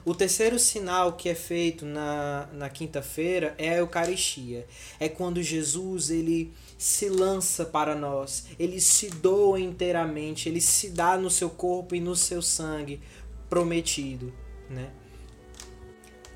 O 0.05 0.13
terceiro 0.13 0.59
sinal 0.59 1.13
que 1.13 1.27
é 1.27 1.33
feito 1.33 1.83
na, 1.83 2.47
na 2.53 2.69
quinta-feira 2.69 3.55
é 3.57 3.69
a 3.69 3.77
Eucaristia. 3.77 4.67
É 4.99 5.09
quando 5.09 5.41
Jesus 5.41 6.11
ele 6.11 6.53
se 6.77 7.09
lança 7.09 7.65
para 7.65 7.95
nós, 7.95 8.45
ele 8.59 8.79
se 8.79 9.09
doa 9.09 9.59
inteiramente, 9.59 10.47
ele 10.47 10.61
se 10.61 10.91
dá 10.91 11.17
no 11.17 11.31
seu 11.31 11.49
corpo 11.49 11.95
e 11.95 11.99
no 11.99 12.15
seu 12.15 12.39
sangue 12.39 13.01
prometido. 13.49 14.31
Né? 14.69 14.91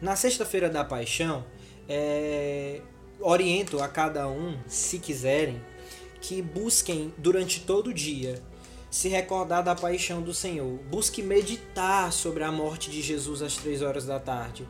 Na 0.01 0.15
sexta-feira 0.15 0.67
da 0.67 0.83
paixão, 0.83 1.45
é, 1.88 2.81
oriento 3.19 3.83
a 3.83 3.88
cada 3.88 4.27
um, 4.27 4.57
se 4.67 4.97
quiserem, 4.97 5.61
que 6.19 6.41
busquem 6.41 7.13
durante 7.19 7.59
todo 7.59 7.91
o 7.91 7.93
dia 7.93 8.41
se 8.89 9.08
recordar 9.08 9.63
da 9.63 9.75
paixão 9.75 10.22
do 10.22 10.34
Senhor. 10.34 10.79
Busque 10.89 11.22
meditar 11.22 12.12
sobre 12.12 12.43
a 12.43 12.51
morte 12.51 12.89
de 12.89 13.01
Jesus 13.01 13.41
às 13.41 13.55
três 13.55 13.81
horas 13.81 14.05
da 14.05 14.19
tarde. 14.19 14.67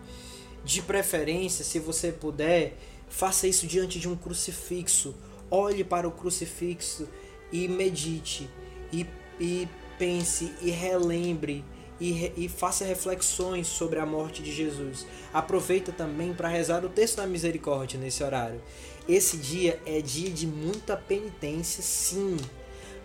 De 0.64 0.82
preferência, 0.82 1.64
se 1.64 1.80
você 1.80 2.12
puder, 2.12 2.78
faça 3.08 3.48
isso 3.48 3.66
diante 3.66 4.00
de 4.00 4.10
um 4.10 4.16
crucifixo. 4.16 5.16
Olhe 5.50 5.84
para 5.84 6.08
o 6.08 6.12
crucifixo 6.12 7.08
e 7.52 7.68
medite. 7.68 8.50
E, 8.92 9.06
e 9.40 9.68
pense 9.98 10.54
e 10.62 10.70
relembre 10.70 11.64
e, 12.00 12.32
e, 12.38 12.48
faça 12.48 12.86
reflexões 12.86 13.68
sobre 13.68 14.00
a 14.00 14.06
morte 14.06 14.42
de 14.42 14.52
Jesus. 14.52 15.06
Aproveita 15.34 15.92
também 15.92 16.34
para 16.34 16.48
rezar 16.48 16.86
o 16.86 16.90
texto 16.90 17.18
da 17.18 17.28
misericórdia 17.28 18.00
nesse 18.00 18.24
horário. 18.24 18.62
Esse 19.08 19.38
dia 19.38 19.80
é 19.86 20.02
dia 20.02 20.30
de 20.30 20.48
muita 20.48 20.96
penitência, 20.96 21.84
sim. 21.84 22.38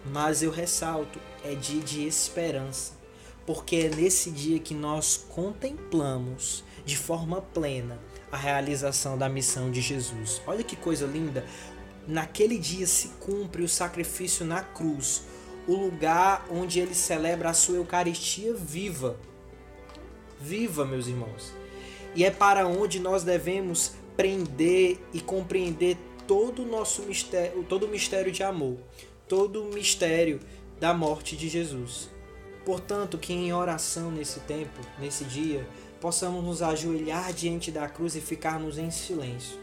Mas 0.05 0.43
eu 0.43 0.51
ressalto, 0.51 1.19
é 1.43 1.55
dia 1.55 1.81
de 1.81 2.07
esperança, 2.07 2.93
porque 3.47 3.77
é 3.77 3.89
nesse 3.89 4.31
dia 4.31 4.59
que 4.59 4.75
nós 4.75 5.25
contemplamos 5.29 6.63
de 6.85 6.97
forma 6.97 7.41
plena 7.41 7.99
a 8.31 8.37
realização 8.37 9.17
da 9.17 9.29
missão 9.29 9.71
de 9.71 9.81
Jesus. 9.81 10.43
Olha 10.47 10.63
que 10.63 10.77
coisa 10.77 11.07
linda! 11.07 11.45
Naquele 12.07 12.59
dia 12.59 12.87
se 12.87 13.09
cumpre 13.21 13.63
o 13.63 13.69
sacrifício 13.69 14.45
na 14.45 14.63
cruz, 14.63 15.23
o 15.67 15.75
lugar 15.75 16.47
onde 16.51 16.79
ele 16.79 16.95
celebra 16.95 17.49
a 17.49 17.55
sua 17.55 17.77
Eucaristia 17.77 18.53
viva. 18.53 19.17
Viva, 20.39 20.85
meus 20.85 21.07
irmãos. 21.07 21.55
E 22.15 22.25
é 22.25 22.31
para 22.31 22.67
onde 22.67 23.01
nós 23.01 23.25
devemos 23.25 23.93
prender 24.17 24.99
e 25.15 25.21
compreender 25.21 25.97
todo 26.27 26.63
o 26.63 26.67
nosso 26.67 27.03
mistério, 27.03 27.65
todo 27.65 27.87
o 27.87 27.89
mistério 27.89 28.31
de 28.31 28.43
amor 28.43 28.79
todo 29.29 29.63
o 29.63 29.73
mistério 29.73 30.41
da 30.79 30.93
morte 30.93 31.37
de 31.37 31.49
Jesus. 31.49 32.11
Portanto, 32.65 33.19
que 33.19 33.33
em 33.33 33.53
oração 33.53 34.11
nesse 34.11 34.41
tempo, 34.41 34.81
nesse 34.99 35.25
dia, 35.25 35.67
possamos 36.01 36.45
nos 36.45 36.63
ajoelhar 36.63 37.33
diante 37.33 37.71
da 37.71 37.89
cruz 37.89 38.17
e 38.17 38.21
ficarmos 38.21 38.79
em 38.79 38.91
silêncio. 38.91 39.59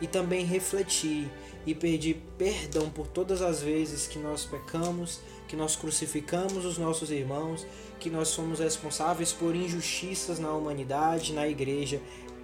E 0.00 0.06
também 0.06 0.44
refletir 0.44 1.28
e 1.66 1.74
pedir 1.74 2.22
perdão 2.36 2.88
por 2.88 3.08
todas 3.08 3.42
as 3.42 3.60
vezes 3.60 4.06
que 4.06 4.18
nós 4.18 4.44
pecamos, 4.44 5.20
que 5.48 5.56
nós 5.56 5.76
crucificamos 5.76 6.64
os 6.64 6.78
nossos 6.78 7.10
irmãos, 7.10 7.66
que 7.98 8.08
nós 8.08 8.28
somos 8.28 8.60
responsáveis 8.60 9.32
por 9.32 9.54
injustiças 9.54 10.38
na 10.38 10.52
humanidade, 10.52 11.32
na 11.32 11.48
igreja. 11.48 12.00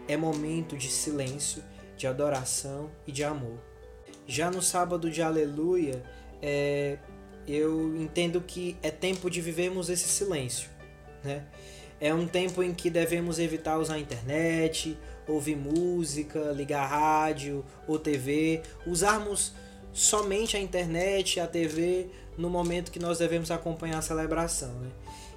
É 0.09 0.17
momento 0.17 0.77
de 0.77 0.89
silêncio, 0.89 1.63
de 1.97 2.07
adoração 2.07 2.91
e 3.07 3.13
de 3.13 3.23
amor. 3.23 3.59
Já 4.27 4.51
no 4.51 4.63
sábado 4.63 5.11
de 5.11 5.23
Aleluia, 5.23 6.03
é, 6.47 6.99
eu 7.49 7.97
entendo 7.97 8.39
que 8.39 8.77
é 8.83 8.91
tempo 8.91 9.31
de 9.31 9.41
vivermos 9.41 9.89
esse 9.89 10.07
silêncio. 10.07 10.69
Né? 11.23 11.43
É 11.99 12.13
um 12.13 12.27
tempo 12.27 12.63
em 12.63 12.75
que 12.75 12.91
devemos 12.91 13.39
evitar 13.39 13.79
usar 13.79 13.95
a 13.95 13.99
internet, 13.99 14.95
ouvir 15.27 15.57
música, 15.57 16.53
ligar 16.53 16.87
rádio 16.87 17.65
ou 17.89 17.99
TV, 17.99 18.61
usarmos 18.87 19.55
somente 19.91 20.55
a 20.55 20.61
internet 20.61 21.37
e 21.37 21.41
a 21.41 21.47
TV 21.47 22.09
no 22.37 22.51
momento 22.51 22.93
que 22.93 22.99
nós 22.99 23.19
devemos 23.19 23.51
acompanhar 23.51 24.01
a 24.01 24.03
celebração. 24.03 24.75
Né? 24.75 24.91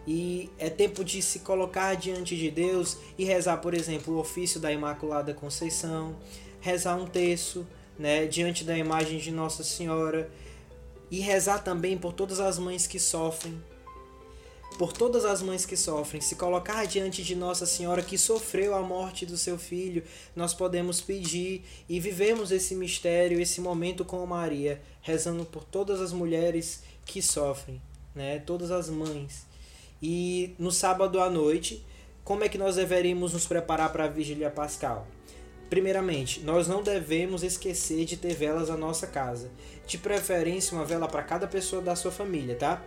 E 0.06 0.50
é 0.60 0.70
tempo 0.70 1.06
de 1.06 1.22
se 1.22 1.40
colocar 1.40 1.96
diante 1.96 2.36
de 2.36 2.52
Deus 2.52 2.98
e 3.18 3.24
rezar, 3.24 3.58
por 3.58 3.74
exemplo, 3.74 4.16
o 4.16 4.20
ofício 4.20 4.60
da 4.60 4.74
Imaculada 4.74 5.34
Conceição, 5.34 6.18
rezar 6.60 6.98
um 6.98 7.06
terço 7.06 7.66
né, 7.98 8.26
diante 8.26 8.66
da 8.66 8.78
imagem 8.78 9.20
de 9.20 9.32
Nossa 9.32 9.64
Senhora 9.64 10.30
e 11.10 11.20
rezar 11.20 11.64
também 11.64 11.98
por 11.98 12.14
todas 12.14 12.40
as 12.40 12.60
mães 12.60 12.88
que 12.88 13.00
sofrem, 13.00 13.62
por 14.78 14.94
todas 14.94 15.26
as 15.26 15.42
mães 15.42 15.66
que 15.66 15.76
sofrem, 15.76 16.22
se 16.22 16.36
colocar 16.36 16.86
diante 16.86 17.24
de 17.24 17.36
Nossa 17.36 17.66
Senhora 17.66 18.04
que 18.04 18.18
sofreu 18.18 18.76
a 18.76 18.82
morte 18.82 19.26
do 19.26 19.38
seu 19.38 19.58
filho, 19.58 20.04
nós 20.36 20.54
podemos 20.54 21.02
pedir 21.02 21.64
e 21.90 22.00
vivemos 22.00 22.52
esse 22.52 22.76
mistério, 22.76 23.42
esse 23.42 23.60
momento 23.60 24.06
com 24.06 24.24
Maria, 24.26 24.82
rezando 25.02 25.46
por 25.46 25.64
todas 25.64 26.00
as 26.00 26.14
mulheres 26.14 26.84
que 27.06 27.22
sofrem, 27.22 27.82
né? 28.14 28.40
Todas 28.40 28.70
as 28.70 28.90
mães. 28.90 29.48
E 30.02 30.54
no 30.60 30.72
sábado 30.72 31.20
à 31.20 31.30
noite, 31.30 31.84
como 32.24 32.44
é 32.44 32.50
que 32.50 32.58
nós 32.58 32.76
deveríamos 32.76 33.34
nos 33.34 33.48
preparar 33.48 33.92
para 33.92 34.04
a 34.04 34.10
vigília 34.10 34.52
pascal? 34.52 35.08
Primeiramente, 35.70 36.40
nós 36.42 36.68
não 36.68 36.82
devemos 36.82 37.44
esquecer 37.44 38.06
de 38.06 38.16
ter 38.16 38.34
velas 38.34 38.70
na 38.70 38.78
nossa 38.78 39.06
casa. 39.06 39.52
De 39.86 39.98
preferência, 39.98 40.76
uma 40.76 40.86
vela 40.86 41.08
para 41.08 41.24
cada 41.24 41.48
pessoa 41.48 41.82
da 41.82 41.96
sua 41.96 42.12
família, 42.12 42.56
tá? 42.56 42.82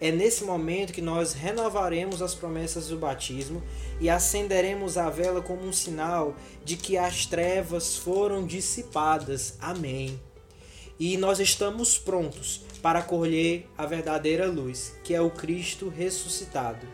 É 0.00 0.10
nesse 0.10 0.44
momento 0.44 0.92
que 0.92 1.02
nós 1.02 1.34
renovaremos 1.34 2.22
as 2.22 2.34
promessas 2.34 2.88
do 2.88 2.96
batismo 2.96 3.62
e 4.00 4.08
acenderemos 4.08 4.96
a 4.96 5.10
vela 5.10 5.42
como 5.42 5.62
um 5.62 5.72
sinal 5.72 6.34
de 6.64 6.76
que 6.76 6.96
as 6.96 7.26
trevas 7.26 7.96
foram 7.96 8.46
dissipadas. 8.46 9.56
Amém. 9.60 10.18
E 10.98 11.16
nós 11.16 11.38
estamos 11.38 11.98
prontos 11.98 12.62
para 12.82 13.02
colher 13.02 13.66
a 13.76 13.84
verdadeira 13.84 14.46
luz, 14.46 14.94
que 15.04 15.14
é 15.14 15.20
o 15.20 15.30
Cristo 15.30 15.88
ressuscitado. 15.88 16.86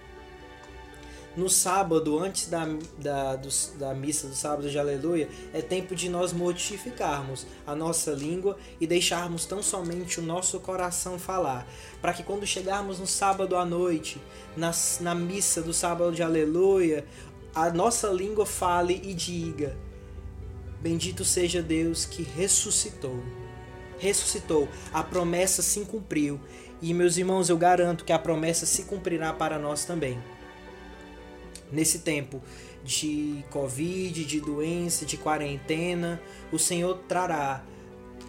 No 1.36 1.50
sábado, 1.50 2.18
antes 2.18 2.48
da, 2.48 2.66
da, 2.98 3.36
do, 3.36 3.48
da 3.78 3.92
missa 3.92 4.26
do 4.26 4.34
sábado 4.34 4.70
de 4.70 4.78
aleluia, 4.78 5.28
é 5.52 5.60
tempo 5.60 5.94
de 5.94 6.08
nós 6.08 6.32
mortificarmos 6.32 7.46
a 7.66 7.74
nossa 7.74 8.12
língua 8.12 8.56
e 8.80 8.86
deixarmos 8.86 9.44
tão 9.44 9.62
somente 9.62 10.18
o 10.18 10.22
nosso 10.22 10.58
coração 10.60 11.18
falar. 11.18 11.68
Para 12.00 12.14
que 12.14 12.22
quando 12.22 12.46
chegarmos 12.46 12.98
no 12.98 13.06
sábado 13.06 13.54
à 13.54 13.66
noite, 13.66 14.18
na, 14.56 14.70
na 15.00 15.14
missa 15.14 15.60
do 15.60 15.74
sábado 15.74 16.10
de 16.12 16.22
aleluia, 16.22 17.04
a 17.54 17.68
nossa 17.68 18.08
língua 18.08 18.46
fale 18.46 18.98
e 19.04 19.12
diga: 19.12 19.76
Bendito 20.80 21.22
seja 21.22 21.60
Deus 21.60 22.06
que 22.06 22.22
ressuscitou. 22.22 23.22
Ressuscitou, 23.98 24.68
a 24.92 25.02
promessa 25.02 25.60
se 25.60 25.80
cumpriu. 25.80 26.40
E 26.80 26.94
meus 26.94 27.16
irmãos, 27.18 27.48
eu 27.50 27.58
garanto 27.58 28.04
que 28.04 28.12
a 28.12 28.18
promessa 28.18 28.64
se 28.64 28.84
cumprirá 28.84 29.32
para 29.32 29.58
nós 29.58 29.84
também 29.84 30.18
nesse 31.70 32.00
tempo 32.00 32.42
de 32.84 33.44
Covid, 33.50 34.24
de 34.24 34.40
doença, 34.40 35.04
de 35.04 35.16
quarentena, 35.16 36.20
o 36.52 36.58
Senhor 36.58 36.98
trará 37.08 37.64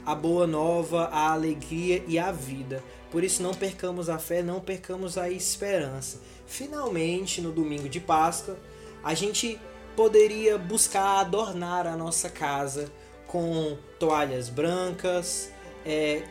a 0.06 0.15
boa 0.15 0.48
nova, 0.48 1.06
a 1.06 1.32
alegria 1.32 2.03
e 2.08 2.17
a 2.17 2.32
vida. 2.32 2.84
Por 3.12 3.24
isso, 3.24 3.44
não 3.44 3.53
percamos 3.53 4.10
a 4.10 4.17
fé, 4.17 4.41
não 4.41 4.60
percamos 4.60 5.17
a 5.17 5.29
esperança. 5.29 6.20
Finalmente, 6.46 7.41
no 7.41 7.51
domingo 7.51 7.88
de 7.88 8.00
Páscoa, 8.00 8.58
a 9.03 9.13
gente 9.13 9.60
poderia 9.96 10.58
buscar 10.58 11.20
adornar 11.20 11.86
a 11.86 11.96
nossa 11.96 12.29
casa 12.29 12.91
com 13.27 13.77
toalhas 14.00 14.50
brancas, 14.50 15.51
é, 15.86 16.24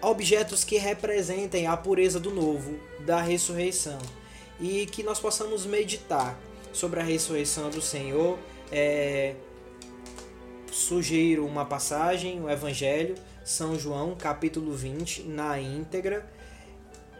objetos 0.00 0.64
que 0.64 0.78
representem 0.78 1.66
a 1.66 1.76
pureza 1.76 2.18
do 2.18 2.30
novo, 2.30 2.78
da 3.00 3.20
ressurreição 3.20 3.98
e 4.60 4.86
que 4.86 5.02
nós 5.02 5.18
possamos 5.18 5.64
meditar 5.64 6.38
sobre 6.72 7.00
a 7.00 7.02
ressurreição 7.02 7.70
do 7.70 7.80
Senhor. 7.80 8.38
É, 8.70 9.34
sugiro 10.70 11.46
uma 11.46 11.64
passagem, 11.64 12.40
o 12.40 12.48
Evangelho, 12.48 13.14
São 13.44 13.78
João, 13.78 14.14
capítulo 14.14 14.74
20, 14.74 15.24
na 15.24 15.60
íntegra. 15.60 16.30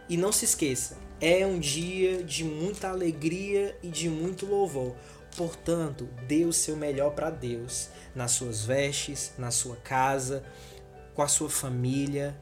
E 0.08 0.16
não 0.16 0.32
se 0.32 0.44
esqueça, 0.44 0.98
é 1.20 1.46
um 1.46 1.58
dia 1.58 2.22
de 2.22 2.44
muita 2.44 2.88
alegria 2.88 3.76
e 3.82 3.88
de 3.88 4.08
muito 4.08 4.46
louvor. 4.46 4.94
Portanto, 5.36 6.08
dê 6.26 6.44
o 6.44 6.52
seu 6.52 6.76
melhor 6.76 7.12
para 7.12 7.30
Deus, 7.30 7.88
nas 8.14 8.32
suas 8.32 8.64
vestes, 8.64 9.32
na 9.38 9.50
sua 9.50 9.76
casa, 9.76 10.42
com 11.14 11.22
a 11.22 11.28
sua 11.28 11.48
família, 11.48 12.36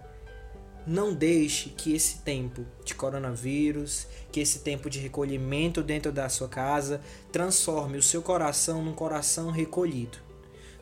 não 0.89 1.13
deixe 1.13 1.69
que 1.69 1.95
esse 1.95 2.21
tempo 2.21 2.65
de 2.83 2.95
coronavírus, 2.95 4.07
que 4.33 4.41
esse 4.41 4.61
tempo 4.61 4.89
de 4.89 4.99
recolhimento 4.99 5.83
dentro 5.83 6.11
da 6.11 6.31
sua 6.31 6.49
casa, 6.49 7.03
transforme 7.31 7.99
o 7.99 8.03
seu 8.03 8.23
coração 8.23 8.83
num 8.83 8.95
coração 8.95 9.51
recolhido, 9.51 10.17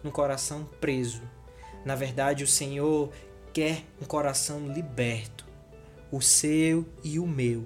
num 0.05 0.13
coração 0.13 0.65
preso. 0.81 1.23
Na 1.85 1.97
verdade, 1.97 2.45
o 2.45 2.47
Senhor 2.47 3.11
quer 3.53 3.83
um 4.01 4.05
coração 4.05 4.73
liberto, 4.73 5.45
o 6.13 6.23
seu 6.23 6.87
e 7.03 7.19
o 7.19 7.27
meu. 7.27 7.65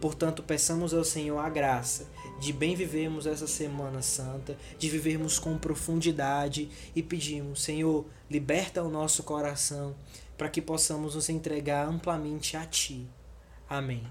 Portanto, 0.00 0.44
peçamos 0.44 0.94
ao 0.94 1.02
Senhor 1.02 1.38
a 1.38 1.48
graça 1.48 2.06
de 2.38 2.52
bem 2.52 2.74
vivermos 2.74 3.26
essa 3.26 3.46
Semana 3.46 4.02
Santa, 4.02 4.56
de 4.78 4.88
vivermos 4.88 5.38
com 5.38 5.58
profundidade 5.58 6.68
e 6.94 7.02
pedimos, 7.02 7.62
Senhor, 7.62 8.06
liberta 8.30 8.82
o 8.82 8.90
nosso 8.90 9.22
coração 9.22 9.94
para 10.36 10.48
que 10.48 10.62
possamos 10.62 11.14
nos 11.14 11.28
entregar 11.28 11.88
amplamente 11.88 12.56
a 12.56 12.64
Ti. 12.64 13.06
Amém. 13.68 14.06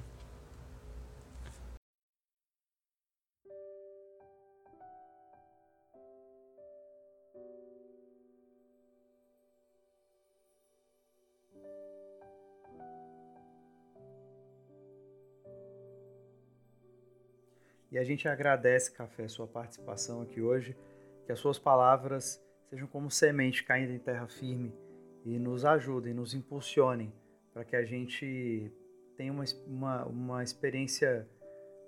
E 17.97 17.99
a 17.99 18.03
gente 18.03 18.27
agradece, 18.27 18.91
Café, 18.91 19.27
sua 19.27 19.47
participação 19.47 20.21
aqui 20.21 20.39
hoje, 20.39 20.77
que 21.25 21.31
as 21.31 21.39
suas 21.39 21.57
palavras 21.57 22.39
sejam 22.69 22.88
como 22.88 23.10
semente 23.10 23.63
caindo 23.63 23.91
em 23.91 23.97
terra 23.97 24.27
firme 24.27 24.71
e 25.25 25.39
nos 25.39 25.65
ajudem, 25.65 26.13
nos 26.13 26.36
impulsionem 26.36 27.12
para 27.51 27.65
que 27.65 27.75
a 27.75 27.83
gente 27.83 28.71
tenha 29.17 29.33
uma, 29.33 29.43
uma, 29.65 30.05
uma 30.05 30.43
experiência 30.43 31.27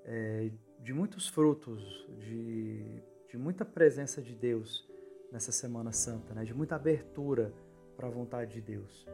é, 0.04 0.50
de 0.80 0.95
muitos 0.95 1.28
frutos, 1.28 1.80
de, 2.17 3.04
de 3.30 3.38
muita 3.38 3.63
presença 3.63 4.19
de 4.19 4.34
Deus 4.34 4.89
nessa 5.32 5.52
Semana 5.52 5.91
Santa, 5.91 6.34
né? 6.34 6.43
de 6.43 6.56
muita 6.56 6.76
abertura 6.76 7.54
para 7.95 8.08
a 8.08 8.12
vontade 8.12 8.54
de 8.54 8.62
Deus. 8.62 9.08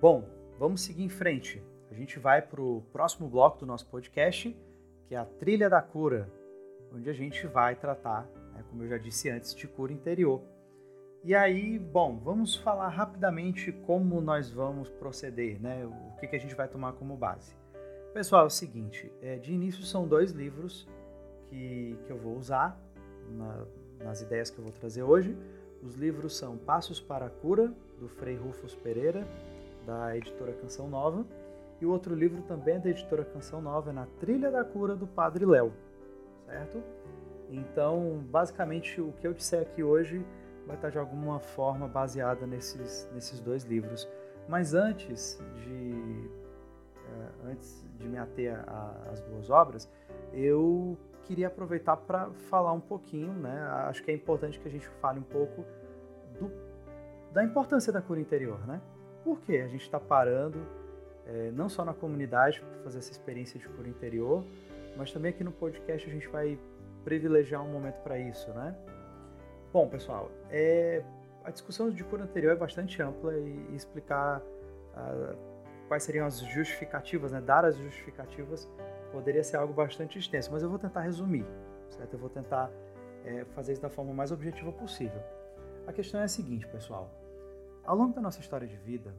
Bom, 0.00 0.30
vamos 0.60 0.80
seguir 0.80 1.02
em 1.02 1.08
frente. 1.08 1.60
A 1.90 1.94
gente 1.94 2.20
vai 2.20 2.40
para 2.40 2.62
o 2.62 2.82
próximo 2.92 3.28
bloco 3.28 3.58
do 3.58 3.66
nosso 3.66 3.88
podcast, 3.88 4.56
que 5.08 5.14
é 5.14 5.18
a 5.18 5.24
Trilha 5.24 5.68
da 5.68 5.82
Cura, 5.82 6.30
onde 6.94 7.10
a 7.10 7.12
gente 7.12 7.46
vai 7.46 7.74
tratar, 7.74 8.28
né, 8.54 8.62
como 8.70 8.84
eu 8.84 8.88
já 8.88 8.98
disse 8.98 9.28
antes, 9.30 9.54
de 9.54 9.66
cura 9.66 9.92
interior 9.92 10.42
e 11.24 11.34
aí, 11.34 11.78
bom, 11.78 12.16
vamos 12.16 12.54
falar 12.56 12.88
rapidamente 12.88 13.72
como 13.72 14.20
nós 14.20 14.50
vamos 14.50 14.88
proceder, 14.88 15.60
né? 15.60 15.84
O 15.84 16.16
que, 16.18 16.28
que 16.28 16.36
a 16.36 16.38
gente 16.38 16.54
vai 16.54 16.68
tomar 16.68 16.92
como 16.92 17.16
base. 17.16 17.54
Pessoal, 18.14 18.44
é 18.44 18.46
o 18.46 18.50
seguinte, 18.50 19.12
é, 19.20 19.36
de 19.36 19.52
início 19.52 19.82
são 19.82 20.06
dois 20.06 20.30
livros 20.30 20.88
que, 21.46 21.98
que 22.06 22.10
eu 22.10 22.16
vou 22.16 22.36
usar 22.36 22.80
na, 23.30 23.64
nas 24.02 24.22
ideias 24.22 24.48
que 24.48 24.58
eu 24.58 24.64
vou 24.64 24.72
trazer 24.72 25.02
hoje. 25.02 25.36
Os 25.82 25.96
livros 25.96 26.36
são 26.36 26.56
Passos 26.56 27.00
para 27.00 27.26
a 27.26 27.30
Cura, 27.30 27.72
do 27.98 28.08
Frei 28.08 28.36
Rufus 28.36 28.74
Pereira, 28.76 29.26
da 29.84 30.16
editora 30.16 30.52
Canção 30.52 30.88
Nova, 30.88 31.26
e 31.80 31.86
o 31.86 31.90
outro 31.90 32.14
livro 32.14 32.42
também 32.42 32.76
é 32.76 32.78
da 32.78 32.90
editora 32.90 33.24
Canção 33.24 33.60
Nova, 33.60 33.90
é 33.90 33.92
Na 33.92 34.06
Trilha 34.18 34.50
da 34.50 34.64
Cura, 34.64 34.96
do 34.96 35.06
Padre 35.06 35.46
Léo, 35.46 35.72
certo? 36.46 36.82
Então, 37.50 38.24
basicamente, 38.28 39.00
o 39.00 39.12
que 39.12 39.26
eu 39.26 39.32
disser 39.32 39.62
aqui 39.62 39.82
hoje 39.82 40.24
vai 40.66 40.76
estar 40.76 40.90
de 40.90 40.98
alguma 40.98 41.40
forma 41.40 41.88
baseada 41.88 42.46
nesses, 42.46 43.08
nesses 43.14 43.40
dois 43.40 43.64
livros. 43.64 44.08
Mas 44.48 44.74
antes 44.74 45.40
de, 45.56 46.30
uh, 46.96 47.46
antes 47.46 47.84
de 47.96 48.08
me 48.08 48.18
ater 48.18 48.58
às 49.10 49.20
duas 49.22 49.48
obras, 49.50 49.90
eu 50.32 50.96
queria 51.24 51.48
aproveitar 51.48 51.96
para 51.96 52.30
falar 52.50 52.72
um 52.72 52.80
pouquinho, 52.80 53.32
né? 53.32 53.62
Acho 53.86 54.02
que 54.02 54.10
é 54.10 54.14
importante 54.14 54.58
que 54.58 54.68
a 54.68 54.70
gente 54.70 54.88
fale 55.00 55.18
um 55.18 55.24
pouco 55.24 55.64
do, 56.38 56.50
da 57.32 57.44
importância 57.44 57.92
da 57.92 58.00
cura 58.00 58.20
interior, 58.20 58.66
né? 58.66 58.80
Por 59.24 59.40
que 59.40 59.58
a 59.58 59.68
gente 59.68 59.82
está 59.82 59.98
parando, 59.98 60.58
é, 61.28 61.50
não 61.52 61.68
só 61.68 61.84
na 61.84 61.94
comunidade, 61.94 62.60
para 62.60 62.82
fazer 62.84 62.98
essa 62.98 63.12
experiência 63.12 63.60
de 63.60 63.68
cura 63.68 63.88
interior, 63.88 64.44
mas 64.96 65.12
também 65.12 65.30
aqui 65.30 65.44
no 65.44 65.52
podcast 65.52 66.08
a 66.08 66.12
gente 66.12 66.26
vai 66.28 66.58
privilegiar 67.04 67.62
um 67.62 67.70
momento 67.70 68.00
para 68.02 68.18
isso, 68.18 68.50
né? 68.50 68.74
Bom, 69.72 69.86
pessoal, 69.88 70.30
é, 70.50 71.04
a 71.44 71.50
discussão 71.50 71.90
de 71.90 72.02
cura 72.02 72.24
anterior 72.24 72.52
é 72.52 72.56
bastante 72.56 73.00
ampla 73.02 73.34
e, 73.34 73.66
e 73.70 73.76
explicar 73.76 74.42
quais 75.86 76.02
seriam 76.02 76.26
as 76.26 76.40
justificativas, 76.40 77.30
né, 77.30 77.40
dar 77.40 77.64
as 77.64 77.76
justificativas, 77.76 78.68
poderia 79.12 79.42
ser 79.44 79.56
algo 79.56 79.72
bastante 79.72 80.18
extenso, 80.18 80.50
mas 80.52 80.62
eu 80.62 80.68
vou 80.68 80.78
tentar 80.78 81.00
resumir, 81.02 81.46
certo? 81.88 82.12
Eu 82.14 82.18
vou 82.18 82.28
tentar 82.28 82.70
é, 83.24 83.44
fazer 83.54 83.72
isso 83.72 83.82
da 83.82 83.88
forma 83.88 84.12
mais 84.12 84.32
objetiva 84.32 84.72
possível. 84.72 85.22
A 85.86 85.92
questão 85.92 86.20
é 86.20 86.24
a 86.24 86.28
seguinte, 86.28 86.66
pessoal. 86.66 87.10
Ao 87.84 87.96
longo 87.96 88.12
da 88.12 88.20
nossa 88.20 88.40
história 88.40 88.66
de 88.66 88.76
vida, 88.76 89.14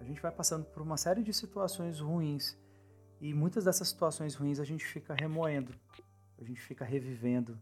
a 0.00 0.04
gente 0.04 0.20
vai 0.20 0.32
passando 0.32 0.64
por 0.64 0.82
uma 0.82 0.96
série 0.96 1.22
de 1.22 1.32
situações 1.32 2.00
ruins 2.00 2.58
e 3.20 3.34
muitas 3.34 3.64
dessas 3.64 3.88
situações 3.88 4.34
ruins 4.34 4.58
a 4.58 4.64
gente 4.64 4.84
fica 4.84 5.14
remoendo, 5.14 5.74
a 6.38 6.44
gente 6.44 6.60
fica 6.60 6.84
revivendo, 6.84 7.60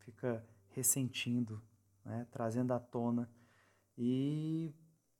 fica 0.00 0.44
ressentindo, 0.68 1.62
né, 2.04 2.26
trazendo 2.30 2.74
à 2.74 2.78
tona. 2.78 3.28
E 3.96 4.74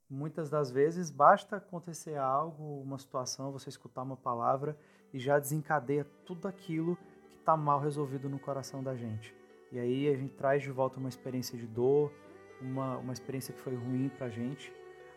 muitas 0.07 0.47
das 0.47 0.69
vezes 0.71 1.09
basta 1.09 1.57
acontecer 1.57 2.17
algo, 2.17 2.81
uma 2.81 2.99
situação, 2.99 3.51
você 3.51 3.69
escutar 3.69 4.03
uma 4.03 4.15
palavra 4.15 4.77
e 5.11 5.19
já 5.19 5.39
desencadeia 5.39 6.05
tudo 6.23 6.47
aquilo 6.47 6.95
que 7.31 7.39
está 7.39 7.57
mal 7.57 7.79
resolvido 7.79 8.29
no 8.29 8.37
coração 8.37 8.83
da 8.83 8.95
gente. 8.95 9.35
E 9.71 9.79
aí 9.79 10.07
a 10.07 10.15
gente 10.15 10.35
traz 10.35 10.61
de 10.61 10.71
volta 10.71 10.99
uma 10.99 11.09
experiência 11.09 11.57
de 11.57 11.65
dor, 11.65 12.13
uma, 12.61 12.97
uma 12.97 13.13
experiência 13.13 13.53
que 13.53 13.59
foi 13.59 13.75
ruim 13.75 14.09
para 14.09 14.27
a 14.27 14.29
gente. 14.29 14.71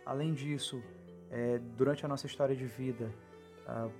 Além 0.05 0.33
disso, 0.33 0.83
é, 1.33 1.59
durante 1.79 2.05
a 2.05 2.09
nossa 2.09 2.27
história 2.27 2.55
de 2.55 2.67
vida, 2.67 3.11
uh, 3.67 3.91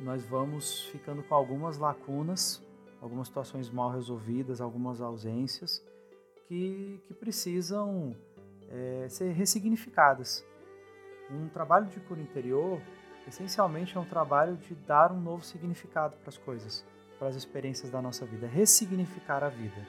nós 0.00 0.24
vamos 0.24 0.84
ficando 0.86 1.22
com 1.22 1.34
algumas 1.34 1.78
lacunas, 1.78 2.64
algumas 3.02 3.26
situações 3.26 3.68
mal 3.68 3.90
resolvidas, 3.90 4.60
algumas 4.60 5.00
ausências 5.00 5.84
que, 6.46 7.00
que 7.06 7.14
precisam 7.14 8.14
é, 8.70 9.08
ser 9.08 9.32
ressignificadas. 9.32 10.44
Um 11.30 11.48
trabalho 11.48 11.86
de 11.86 11.98
cura 12.00 12.20
interior, 12.20 12.80
essencialmente, 13.26 13.96
é 13.96 14.00
um 14.00 14.04
trabalho 14.04 14.56
de 14.56 14.74
dar 14.74 15.10
um 15.10 15.20
novo 15.20 15.44
significado 15.44 16.16
para 16.18 16.28
as 16.28 16.38
coisas. 16.38 16.84
para 17.18 17.28
as 17.28 17.34
experiências 17.34 17.90
da 17.90 18.02
nossa 18.02 18.26
vida, 18.26 18.46
ressignificar 18.46 19.42
a 19.42 19.48
vida. 19.48 19.86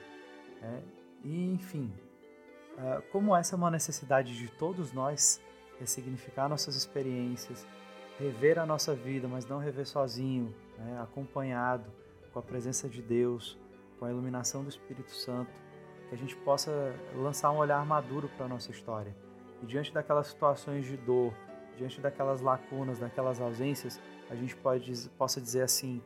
Né? 0.61 0.81
E, 1.25 1.53
enfim, 1.53 1.93
uh, 2.77 3.01
como 3.11 3.35
essa 3.35 3.53
é 3.53 3.57
uma 3.57 3.69
necessidade 3.69 4.33
de 4.37 4.47
todos 4.47 4.93
nós, 4.93 5.41
ressignificar 5.79 6.47
nossas 6.47 6.75
experiências, 6.75 7.65
rever 8.19 8.59
a 8.59 8.65
nossa 8.65 8.95
vida, 8.95 9.27
mas 9.27 9.45
não 9.45 9.59
rever 9.59 9.85
sozinho, 9.85 10.53
né? 10.77 10.99
acompanhado 11.01 11.89
com 12.33 12.39
a 12.39 12.41
presença 12.41 12.89
de 12.89 13.01
Deus, 13.01 13.57
com 13.99 14.05
a 14.05 14.11
iluminação 14.11 14.63
do 14.63 14.69
Espírito 14.69 15.11
Santo, 15.11 15.51
que 16.09 16.15
a 16.15 16.17
gente 16.17 16.35
possa 16.37 16.95
lançar 17.15 17.51
um 17.51 17.57
olhar 17.57 17.85
maduro 17.85 18.29
para 18.35 18.45
a 18.45 18.49
nossa 18.49 18.71
história. 18.71 19.15
E 19.61 19.65
diante 19.65 19.93
daquelas 19.93 20.27
situações 20.27 20.85
de 20.85 20.97
dor, 20.97 21.33
diante 21.77 21.99
daquelas 21.99 22.41
lacunas, 22.41 22.99
daquelas 22.99 23.39
ausências, 23.39 23.99
a 24.29 24.35
gente 24.35 24.55
pode, 24.55 25.09
possa 25.17 25.41
dizer 25.41 25.63
assim: 25.63 26.01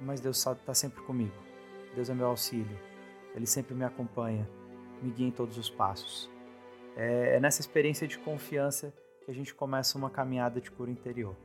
Mas 0.00 0.20
Deus 0.20 0.44
está 0.44 0.74
sempre 0.74 1.02
comigo. 1.02 1.34
Deus 1.94 2.10
é 2.10 2.14
meu 2.14 2.26
auxílio. 2.26 2.78
Ele 3.34 3.46
sempre 3.46 3.74
me 3.74 3.84
acompanha, 3.84 4.48
me 5.02 5.10
guia 5.10 5.28
em 5.28 5.30
todos 5.30 5.58
os 5.58 5.70
passos. 5.70 6.30
É, 6.96 7.36
é 7.36 7.40
nessa 7.40 7.60
experiência 7.60 8.06
de 8.08 8.18
confiança 8.18 8.92
que 9.26 9.30
a 9.32 9.34
gente 9.34 9.52
começa 9.52 9.98
uma 9.98 10.08
caminhada 10.08 10.60
de 10.60 10.70
cura 10.70 10.88
interior. 10.88 11.36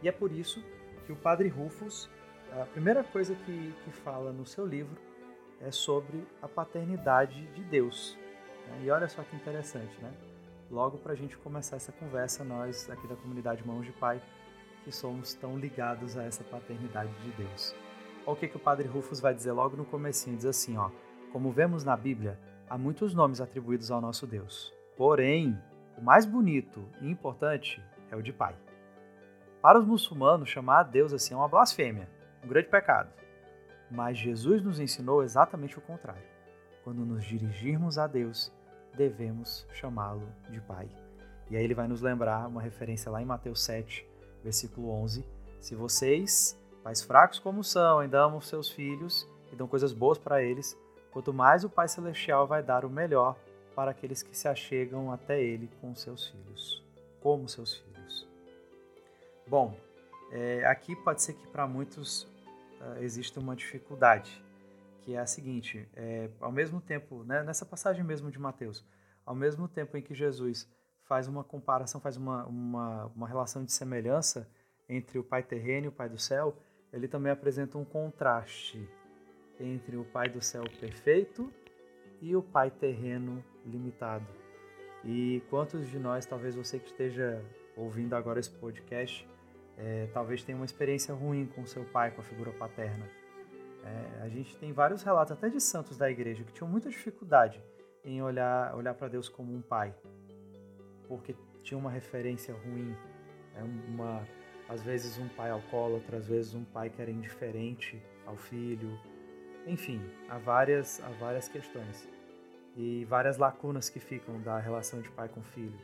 E 0.00 0.08
é 0.08 0.12
por 0.12 0.30
isso 0.30 0.64
que 1.04 1.12
o 1.12 1.16
Padre 1.16 1.48
Rufus, 1.48 2.08
a 2.52 2.64
primeira 2.66 3.02
coisa 3.02 3.34
que, 3.34 3.74
que 3.84 3.90
fala 3.90 4.32
no 4.32 4.46
seu 4.46 4.64
livro 4.64 4.96
é 5.60 5.72
sobre 5.72 6.24
a 6.40 6.46
paternidade 6.46 7.46
de 7.48 7.64
Deus. 7.64 8.16
Né? 8.68 8.84
E 8.84 8.90
olha 8.90 9.08
só 9.08 9.22
que 9.22 9.34
interessante, 9.34 10.00
né? 10.00 10.12
Logo 10.70 10.98
para 10.98 11.12
a 11.12 11.16
gente 11.16 11.36
começar 11.38 11.76
essa 11.76 11.92
conversa, 11.92 12.44
nós 12.44 12.88
aqui 12.90 13.06
da 13.08 13.16
comunidade 13.16 13.66
Mãos 13.66 13.84
de 13.84 13.92
Pai, 13.92 14.22
que 14.84 14.92
somos 14.92 15.34
tão 15.34 15.58
ligados 15.58 16.16
a 16.16 16.22
essa 16.22 16.44
paternidade 16.44 17.12
de 17.22 17.30
Deus. 17.32 17.74
Olha 18.24 18.34
o 18.34 18.36
que, 18.36 18.48
que 18.48 18.56
o 18.56 18.60
Padre 18.60 18.86
Rufus 18.86 19.18
vai 19.18 19.34
dizer 19.34 19.52
logo 19.52 19.76
no 19.76 19.84
comecinho, 19.84 20.36
diz 20.36 20.46
assim, 20.46 20.76
ó, 20.76 20.90
como 21.32 21.50
vemos 21.50 21.82
na 21.82 21.96
Bíblia, 21.96 22.38
há 22.68 22.78
muitos 22.78 23.14
nomes 23.14 23.40
atribuídos 23.40 23.90
ao 23.90 24.00
nosso 24.00 24.26
Deus. 24.26 24.72
Porém, 24.96 25.56
o 25.96 26.02
mais 26.02 26.26
bonito 26.26 26.84
e 27.00 27.10
importante 27.10 27.82
é 28.10 28.16
o 28.16 28.22
de 28.22 28.32
Pai. 28.32 28.54
Para 29.62 29.78
os 29.78 29.86
muçulmanos, 29.86 30.48
chamar 30.48 30.80
a 30.80 30.82
Deus 30.82 31.12
assim 31.12 31.34
é 31.34 31.36
uma 31.36 31.48
blasfêmia, 31.48 32.08
um 32.44 32.48
grande 32.48 32.68
pecado. 32.68 33.10
Mas 33.90 34.18
Jesus 34.18 34.62
nos 34.62 34.78
ensinou 34.78 35.22
exatamente 35.22 35.78
o 35.78 35.82
contrário. 35.82 36.22
Quando 36.84 37.04
nos 37.04 37.24
dirigirmos 37.24 37.98
a 37.98 38.06
Deus, 38.06 38.52
devemos 38.94 39.66
chamá-lo 39.72 40.28
de 40.50 40.60
Pai. 40.60 40.88
E 41.50 41.56
aí 41.56 41.64
ele 41.64 41.74
vai 41.74 41.88
nos 41.88 42.00
lembrar 42.00 42.46
uma 42.46 42.60
referência 42.60 43.10
lá 43.10 43.22
em 43.22 43.26
Mateus 43.26 43.62
7, 43.64 44.06
versículo 44.42 44.90
11. 44.90 45.24
Se 45.60 45.74
vocês, 45.74 46.60
pais 46.82 47.02
fracos 47.02 47.38
como 47.38 47.64
são, 47.64 48.00
ainda 48.00 48.22
amam 48.22 48.40
seus 48.40 48.70
filhos 48.70 49.28
e 49.52 49.56
dão 49.56 49.66
coisas 49.66 49.92
boas 49.92 50.18
para 50.18 50.42
eles, 50.42 50.78
quanto 51.10 51.32
mais 51.32 51.64
o 51.64 51.70
Pai 51.70 51.88
Celestial 51.88 52.46
vai 52.46 52.62
dar 52.62 52.84
o 52.84 52.90
melhor 52.90 53.36
para 53.76 53.90
aqueles 53.90 54.22
que 54.22 54.34
se 54.34 54.48
achegam 54.48 55.12
até 55.12 55.40
Ele 55.40 55.70
com 55.82 55.94
seus 55.94 56.28
filhos, 56.28 56.82
como 57.20 57.46
seus 57.46 57.76
filhos. 57.76 58.26
Bom, 59.46 59.78
é, 60.32 60.64
aqui 60.64 60.96
pode 60.96 61.22
ser 61.22 61.34
que 61.34 61.46
para 61.46 61.68
muitos 61.68 62.22
uh, 62.22 62.96
exista 63.00 63.38
uma 63.38 63.54
dificuldade, 63.54 64.42
que 65.02 65.14
é 65.14 65.18
a 65.18 65.26
seguinte: 65.26 65.86
é, 65.94 66.30
ao 66.40 66.50
mesmo 66.50 66.80
tempo, 66.80 67.22
né, 67.22 67.42
nessa 67.42 67.66
passagem 67.66 68.02
mesmo 68.02 68.30
de 68.30 68.38
Mateus, 68.38 68.82
ao 69.26 69.34
mesmo 69.34 69.68
tempo 69.68 69.96
em 69.98 70.02
que 70.02 70.14
Jesus 70.14 70.66
faz 71.02 71.28
uma 71.28 71.44
comparação, 71.44 72.00
faz 72.00 72.16
uma, 72.16 72.46
uma, 72.46 73.06
uma 73.14 73.28
relação 73.28 73.62
de 73.62 73.72
semelhança 73.72 74.50
entre 74.88 75.18
o 75.18 75.22
Pai 75.22 75.42
terreno 75.42 75.86
e 75.86 75.88
o 75.88 75.92
Pai 75.92 76.08
do 76.08 76.18
céu, 76.18 76.56
ele 76.92 77.06
também 77.06 77.30
apresenta 77.30 77.76
um 77.76 77.84
contraste 77.84 78.88
entre 79.60 79.96
o 79.96 80.04
Pai 80.04 80.28
do 80.28 80.40
céu 80.40 80.64
perfeito 80.80 81.52
e 82.20 82.34
o 82.34 82.42
Pai 82.42 82.70
terreno 82.70 83.44
limitado. 83.66 84.26
E 85.04 85.42
quantos 85.50 85.88
de 85.88 85.98
nós, 85.98 86.24
talvez 86.26 86.54
você 86.54 86.78
que 86.78 86.86
esteja 86.86 87.42
ouvindo 87.76 88.14
agora 88.14 88.40
esse 88.40 88.50
podcast, 88.50 89.28
é, 89.76 90.08
talvez 90.12 90.42
tenha 90.42 90.56
uma 90.56 90.64
experiência 90.64 91.14
ruim 91.14 91.46
com 91.46 91.66
seu 91.66 91.84
pai, 91.84 92.10
com 92.10 92.20
a 92.20 92.24
figura 92.24 92.50
paterna. 92.52 93.06
É, 93.84 94.22
a 94.22 94.28
gente 94.28 94.56
tem 94.56 94.72
vários 94.72 95.02
relatos, 95.02 95.32
até 95.32 95.48
de 95.48 95.60
santos 95.60 95.96
da 95.96 96.10
igreja, 96.10 96.42
que 96.42 96.52
tinham 96.52 96.68
muita 96.68 96.88
dificuldade 96.88 97.62
em 98.04 98.22
olhar, 98.22 98.74
olhar 98.74 98.94
para 98.94 99.08
Deus 99.08 99.28
como 99.28 99.54
um 99.54 99.60
pai, 99.60 99.94
porque 101.06 101.36
tinha 101.62 101.78
uma 101.78 101.90
referência 101.90 102.54
ruim, 102.54 102.96
é 103.54 103.62
uma, 103.62 104.26
às 104.68 104.82
vezes 104.82 105.18
um 105.18 105.28
pai 105.28 105.50
alcoólatra, 105.50 106.16
às 106.16 106.26
vezes 106.26 106.54
um 106.54 106.64
pai 106.64 106.90
que 106.90 107.00
era 107.00 107.10
indiferente 107.10 108.02
ao 108.24 108.36
filho, 108.36 108.98
enfim, 109.66 110.00
há 110.28 110.38
várias, 110.38 111.00
há 111.02 111.08
várias 111.10 111.48
questões 111.48 112.08
e 112.76 113.04
várias 113.06 113.38
lacunas 113.38 113.88
que 113.88 113.98
ficam 113.98 114.40
da 114.40 114.58
relação 114.58 115.00
de 115.00 115.08
pai 115.10 115.28
com 115.28 115.42
filho. 115.42 115.78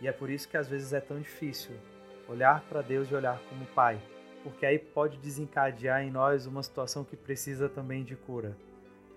E 0.00 0.08
é 0.08 0.12
por 0.12 0.30
isso 0.30 0.48
que 0.48 0.56
às 0.56 0.66
vezes 0.66 0.92
é 0.92 1.00
tão 1.00 1.20
difícil 1.20 1.76
olhar 2.28 2.62
para 2.62 2.80
Deus 2.80 3.10
e 3.10 3.14
olhar 3.14 3.38
como 3.48 3.66
pai, 3.66 4.00
porque 4.42 4.64
aí 4.64 4.78
pode 4.78 5.18
desencadear 5.18 6.02
em 6.02 6.10
nós 6.10 6.46
uma 6.46 6.62
situação 6.62 7.04
que 7.04 7.16
precisa 7.16 7.68
também 7.68 8.02
de 8.02 8.16
cura, 8.16 8.56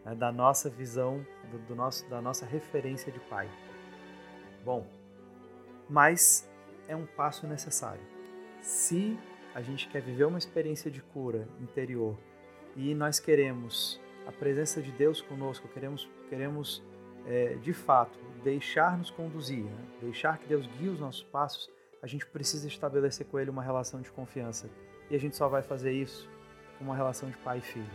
né? 0.03 0.13
da 0.13 0.31
nossa 0.31 0.69
visão, 0.69 1.25
do, 1.49 1.57
do, 1.59 1.75
nosso, 1.75 2.07
da 2.09 2.21
nossa 2.21 2.45
referência 2.45 3.11
de 3.11 3.19
pai. 3.21 3.49
Bom, 4.63 4.85
mas 5.89 6.49
é 6.87 6.95
um 6.95 7.05
passo 7.05 7.47
necessário. 7.47 8.01
Se 8.61 9.17
a 9.53 9.61
gente 9.61 9.87
quer 9.87 10.01
viver 10.01 10.25
uma 10.25 10.37
experiência 10.37 10.91
de 10.91 11.01
cura 11.01 11.47
interior 11.61 12.17
e 12.75 12.93
nós 12.93 13.19
queremos 13.19 14.01
a 14.27 14.31
presença 14.31 14.81
de 14.81 14.91
Deus 14.91 15.21
conosco, 15.21 15.67
queremos, 15.67 16.09
queremos 16.29 16.83
é, 17.25 17.55
de 17.55 17.73
fato 17.73 18.17
deixar-nos 18.43 19.09
conduzir, 19.09 19.63
né? 19.63 19.85
deixar 20.01 20.37
que 20.37 20.47
Deus 20.47 20.67
guie 20.67 20.89
os 20.89 20.99
nossos 20.99 21.23
passos, 21.23 21.69
a 22.01 22.07
gente 22.07 22.25
precisa 22.25 22.67
estabelecer 22.67 23.25
com 23.25 23.39
ele 23.39 23.49
uma 23.49 23.63
relação 23.63 24.01
de 24.01 24.11
confiança. 24.11 24.69
E 25.09 25.15
a 25.15 25.19
gente 25.19 25.35
só 25.35 25.47
vai 25.47 25.63
fazer 25.63 25.91
isso 25.91 26.29
com 26.77 26.85
uma 26.85 26.95
relação 26.95 27.29
de 27.29 27.37
pai 27.37 27.57
e 27.57 27.61
filho. 27.61 27.89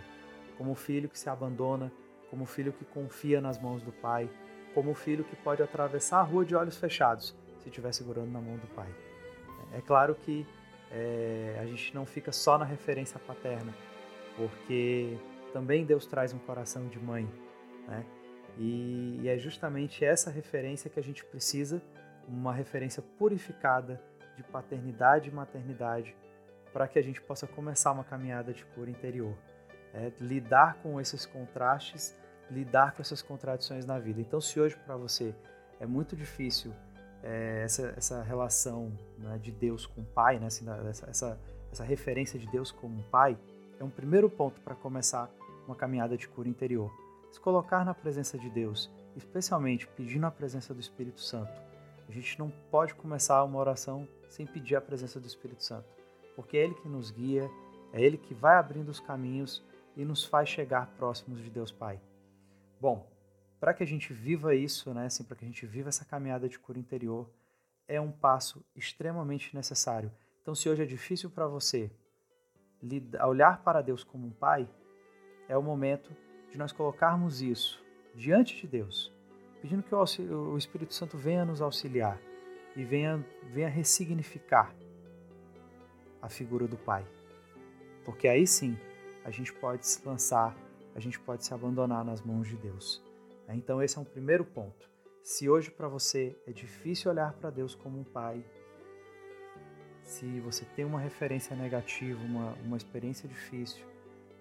Como 0.58 0.72
o 0.72 0.74
filho 0.74 1.08
que 1.08 1.18
se 1.18 1.28
abandona, 1.28 1.92
como 2.28 2.44
o 2.44 2.46
filho 2.46 2.72
que 2.72 2.84
confia 2.84 3.40
nas 3.40 3.60
mãos 3.60 3.82
do 3.82 3.92
pai, 3.92 4.28
como 4.74 4.90
o 4.90 4.94
filho 4.94 5.24
que 5.24 5.36
pode 5.36 5.62
atravessar 5.62 6.18
a 6.18 6.22
rua 6.22 6.44
de 6.44 6.54
olhos 6.54 6.76
fechados 6.76 7.36
se 7.60 7.68
estiver 7.68 7.92
segurando 7.92 8.30
na 8.30 8.40
mão 8.40 8.56
do 8.56 8.66
pai. 8.68 8.88
É 9.72 9.80
claro 9.80 10.14
que 10.14 10.46
é, 10.90 11.58
a 11.60 11.66
gente 11.66 11.94
não 11.94 12.04
fica 12.04 12.32
só 12.32 12.58
na 12.58 12.64
referência 12.64 13.20
paterna, 13.20 13.72
porque 14.36 15.16
também 15.52 15.84
Deus 15.84 16.06
traz 16.06 16.32
um 16.32 16.38
coração 16.38 16.88
de 16.88 16.98
mãe, 16.98 17.28
né? 17.86 18.04
E, 18.58 19.20
e 19.22 19.28
é 19.28 19.38
justamente 19.38 20.04
essa 20.04 20.30
referência 20.30 20.90
que 20.90 20.98
a 20.98 21.02
gente 21.02 21.24
precisa 21.24 21.82
uma 22.28 22.52
referência 22.52 23.02
purificada 23.18 24.00
de 24.36 24.42
paternidade 24.44 25.28
e 25.28 25.32
maternidade 25.32 26.14
para 26.72 26.86
que 26.86 26.98
a 26.98 27.02
gente 27.02 27.20
possa 27.20 27.46
começar 27.46 27.92
uma 27.92 28.04
caminhada 28.04 28.52
de 28.52 28.64
cura 28.66 28.90
interior. 28.90 29.36
É, 29.92 30.12
lidar 30.20 30.74
com 30.82 31.00
esses 31.00 31.26
contrastes, 31.26 32.16
lidar 32.50 32.92
com 32.92 33.02
essas 33.02 33.22
contradições 33.22 33.84
na 33.84 33.98
vida. 33.98 34.20
Então, 34.20 34.40
se 34.40 34.60
hoje 34.60 34.76
para 34.76 34.96
você 34.96 35.34
é 35.80 35.86
muito 35.86 36.14
difícil 36.14 36.72
é, 37.22 37.62
essa, 37.64 37.92
essa 37.96 38.22
relação 38.22 38.92
né, 39.18 39.38
de 39.38 39.50
Deus 39.50 39.86
com 39.86 40.02
o 40.02 40.04
Pai, 40.04 40.38
né, 40.38 40.46
assim, 40.46 40.64
essa, 40.88 41.38
essa, 41.72 41.84
referência 41.84 42.38
de 42.38 42.46
Deus 42.46 42.70
como 42.70 42.98
um 42.98 43.02
Pai, 43.02 43.36
é 43.78 43.84
um 43.84 43.90
primeiro 43.90 44.30
ponto 44.30 44.60
para 44.60 44.74
começar 44.74 45.30
uma 45.66 45.74
caminhada 45.74 46.16
de 46.16 46.28
cura 46.28 46.48
interior. 46.48 46.90
Se 47.30 47.38
colocar 47.38 47.84
na 47.84 47.94
presença 47.94 48.36
de 48.36 48.50
Deus, 48.50 48.90
especialmente 49.14 49.86
pedindo 49.86 50.26
a 50.26 50.30
presença 50.30 50.74
do 50.74 50.80
Espírito 50.80 51.20
Santo, 51.20 51.62
a 52.08 52.12
gente 52.12 52.36
não 52.38 52.50
pode 52.70 52.94
começar 52.94 53.44
uma 53.44 53.58
oração 53.58 54.06
sem 54.28 54.44
pedir 54.44 54.74
a 54.74 54.80
presença 54.80 55.20
do 55.20 55.26
Espírito 55.26 55.62
Santo, 55.62 55.88
porque 56.34 56.56
é 56.56 56.64
Ele 56.64 56.74
que 56.74 56.88
nos 56.88 57.10
guia, 57.10 57.48
é 57.92 58.02
Ele 58.02 58.18
que 58.18 58.34
vai 58.34 58.56
abrindo 58.56 58.88
os 58.88 58.98
caminhos 58.98 59.64
e 59.96 60.04
nos 60.04 60.24
faz 60.24 60.48
chegar 60.48 60.88
próximos 60.96 61.40
de 61.40 61.50
Deus 61.50 61.70
Pai. 61.70 62.00
Bom, 62.80 63.08
para 63.60 63.74
que 63.74 63.82
a 63.82 63.86
gente 63.86 64.12
viva 64.12 64.54
isso, 64.54 64.92
né, 64.92 65.06
assim, 65.06 65.22
para 65.22 65.36
que 65.36 65.44
a 65.44 65.48
gente 65.48 65.64
viva 65.66 65.88
essa 65.88 66.04
caminhada 66.04 66.48
de 66.48 66.58
cura 66.58 66.78
interior, 66.78 67.30
é 67.86 68.00
um 68.00 68.10
passo 68.10 68.64
extremamente 68.74 69.54
necessário. 69.54 70.10
Então, 70.42 70.54
se 70.54 70.68
hoje 70.68 70.82
é 70.82 70.86
difícil 70.86 71.30
para 71.30 71.46
você 71.46 71.92
olhar 73.24 73.62
para 73.62 73.82
Deus 73.82 74.02
como 74.02 74.26
um 74.26 74.30
pai, 74.30 74.68
é 75.48 75.56
o 75.56 75.62
momento 75.62 76.10
de 76.50 76.58
nós 76.58 76.72
colocarmos 76.72 77.40
isso 77.40 77.82
diante 78.14 78.56
de 78.56 78.66
Deus 78.66 79.12
pedindo 79.60 79.82
que 79.82 79.94
o, 79.94 80.56
Espírito 80.56 80.94
Santo 80.94 81.16
venha 81.18 81.44
nos 81.44 81.60
auxiliar 81.60 82.18
e 82.74 82.82
venha, 82.82 83.24
venha 83.52 83.68
ressignificar 83.68 84.74
a 86.20 86.28
figura 86.28 86.66
do 86.66 86.76
Pai. 86.76 87.06
Porque 88.04 88.26
aí 88.26 88.46
sim 88.46 88.78
a 89.24 89.30
gente 89.30 89.52
pode 89.52 89.86
se 89.86 90.06
lançar, 90.06 90.56
a 90.94 91.00
gente 91.00 91.20
pode 91.20 91.44
se 91.44 91.52
abandonar 91.52 92.04
nas 92.04 92.22
mãos 92.22 92.48
de 92.48 92.56
Deus. 92.56 93.02
Então, 93.48 93.82
esse 93.82 93.98
é 93.98 94.00
um 94.00 94.04
primeiro 94.04 94.44
ponto. 94.44 94.88
Se 95.24 95.48
hoje 95.48 95.70
para 95.70 95.88
você 95.88 96.36
é 96.46 96.52
difícil 96.52 97.10
olhar 97.10 97.32
para 97.32 97.50
Deus 97.50 97.74
como 97.74 97.98
um 97.98 98.04
pai, 98.04 98.44
se 100.04 100.40
você 100.40 100.64
tem 100.76 100.84
uma 100.84 101.00
referência 101.00 101.54
negativa, 101.56 102.22
uma, 102.24 102.52
uma 102.64 102.76
experiência 102.76 103.28
difícil, 103.28 103.84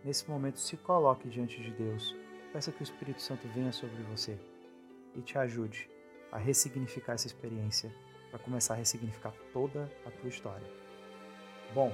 nesse 0.03 0.29
momento 0.29 0.59
se 0.59 0.77
coloque 0.77 1.29
diante 1.29 1.61
de 1.61 1.71
Deus. 1.71 2.15
Peça 2.53 2.71
que 2.71 2.81
o 2.81 2.83
Espírito 2.83 3.21
Santo 3.21 3.47
venha 3.49 3.71
sobre 3.71 4.01
você 4.03 4.39
e 5.15 5.21
te 5.21 5.37
ajude 5.37 5.89
a 6.31 6.37
ressignificar 6.37 7.13
essa 7.13 7.27
experiência, 7.27 7.91
para 8.29 8.39
começar 8.39 8.75
a 8.75 8.77
ressignificar 8.77 9.33
toda 9.51 9.91
a 10.05 10.11
tua 10.11 10.29
história. 10.29 10.67
Bom, 11.73 11.91